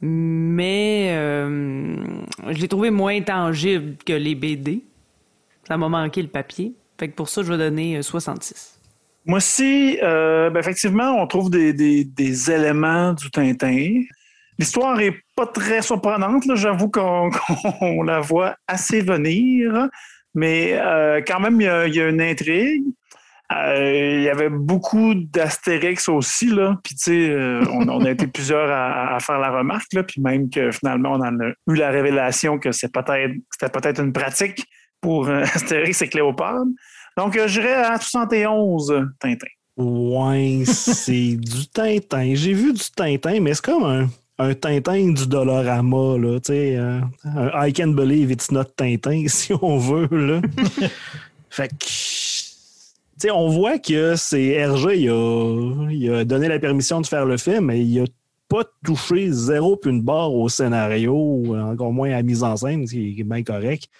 [0.00, 4.84] Mais je l'ai trouvé moins tangible que les BD.
[5.66, 6.74] Ça m'a manqué le papier.
[7.00, 8.78] Fait que pour ça, je vais donner euh, 66.
[9.24, 14.02] Moi aussi, euh, ben, effectivement, on trouve des, éléments du Tintin.
[14.58, 16.44] L'histoire est pas très surprenante.
[16.54, 19.88] J'avoue qu'on la voit assez venir,
[20.34, 22.84] mais euh, quand même, il y a, une intrigue.
[23.52, 26.78] Euh, il y avait beaucoup d'astérix aussi, là.
[26.84, 30.02] Puis, tu sais, euh, on, a été plusieurs à, faire la remarque, là.
[30.02, 34.00] Puis même que finalement, on en a eu la révélation que c'est peut-être, c'était peut-être
[34.00, 34.64] une pratique
[35.00, 36.66] pour euh, Astérix et Cléopâtre.
[37.20, 39.46] Donc, euh, j'irais à 71 Tintin.
[39.76, 42.32] Ouais, c'est du Tintin.
[42.34, 44.08] J'ai vu du Tintin, mais c'est comme un,
[44.38, 46.40] un Tintin du Dollarama, là.
[46.40, 50.40] Tu sais, euh, un I can believe it's not Tintin, si on veut, là.
[51.50, 51.74] fait que.
[51.84, 57.06] Tu sais, on voit que c'est Hergé, il a, il a donné la permission de
[57.06, 58.04] faire le film, mais il a
[58.48, 62.86] pas touché zéro puis une barre au scénario, encore moins à la mise en scène,
[62.86, 63.90] ce qui est bien correct.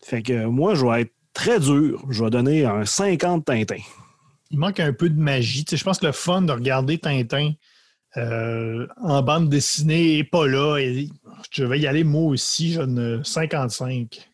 [0.00, 2.02] Fait que moi, je vais être très dur.
[2.10, 3.76] Je vais donner un 50 Tintin.
[4.50, 5.64] Il manque un peu de magie.
[5.64, 7.52] Tu sais, je pense que le fun de regarder Tintin
[8.16, 10.76] euh, en bande dessinée n'est pas là.
[10.78, 11.08] Et
[11.50, 14.28] je vais y aller moi aussi, je donne 55.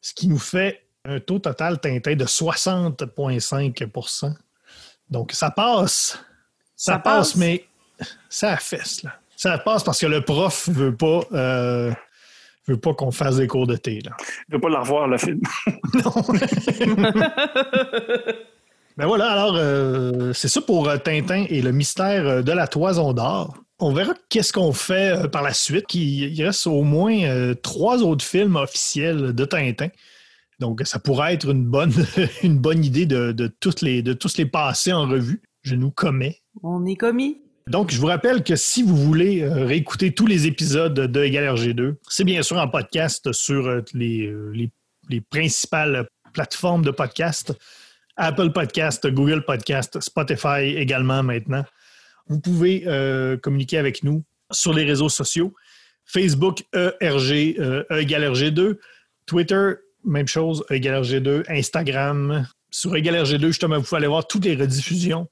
[0.00, 4.34] Ce qui nous fait un taux total Tintin de 60,5%
[5.10, 6.18] Donc, ça passe.
[6.76, 7.36] Ça, Ça passe, passe.
[7.36, 7.64] mais
[8.28, 9.18] ça fesse, là.
[9.36, 11.92] Ça passe parce que le prof veut pas, euh,
[12.66, 14.12] veut pas qu'on fasse des cours de thé, là.
[14.20, 15.40] Je ne veux pas la revoir, le film.
[18.98, 22.66] Ben voilà, alors euh, c'est ça pour euh, Tintin et le mystère euh, de la
[22.66, 23.56] toison d'or.
[23.78, 25.94] On verra qu'est-ce qu'on fait par la suite.
[25.94, 29.88] Il reste au moins trois autres films officiels de Tintin.
[30.60, 31.92] Donc, ça pourrait être une bonne,
[32.44, 35.42] une bonne idée de, de, toutes les, de tous les passer en revue.
[35.62, 36.42] Je nous commets.
[36.62, 37.41] On est commis.
[37.68, 41.44] Donc, je vous rappelle que si vous voulez euh, réécouter tous les épisodes de Égal
[41.54, 44.70] RG2, c'est bien sûr en podcast sur euh, les, euh, les,
[45.08, 47.52] les principales plateformes de podcast.
[48.16, 51.64] Apple Podcast, Google Podcast, Spotify également maintenant.
[52.28, 52.84] Vous pouvez
[53.42, 55.54] communiquer avec nous sur les réseaux sociaux.
[56.04, 58.78] Facebook, ERG, euh, E égale RG2.
[59.26, 59.72] Twitter,
[60.04, 61.44] même chose, E égale RG2.
[61.48, 65.28] Instagram, sur E égale RG2, justement, vous pouvez aller voir toutes les rediffusions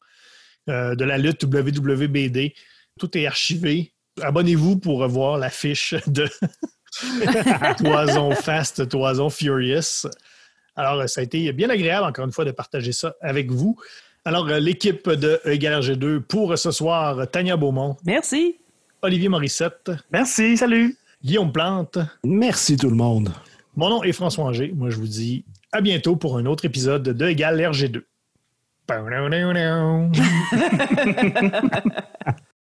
[0.71, 2.55] euh, de la lutte WWBD.
[2.99, 3.93] Tout est archivé.
[4.23, 6.29] Abonnez-vous pour voir l'affiche de
[7.79, 10.09] Toison Fast, Toison Furious.
[10.77, 13.77] Alors, ça a été bien agréable, encore une fois, de partager ça avec vous.
[14.25, 18.57] Alors, euh, l'équipe de Égal RG2 pour ce soir, Tania Beaumont, Merci.
[19.03, 20.97] Olivier Morissette, Merci, salut.
[21.25, 21.99] Guillaume Plante.
[22.25, 23.31] Merci tout le monde.
[23.77, 24.73] Mon nom est François Anger.
[24.75, 28.03] Moi, je vous dis à bientôt pour un autre épisode de Égal RG2.
[28.91, 30.11] Bo no no no.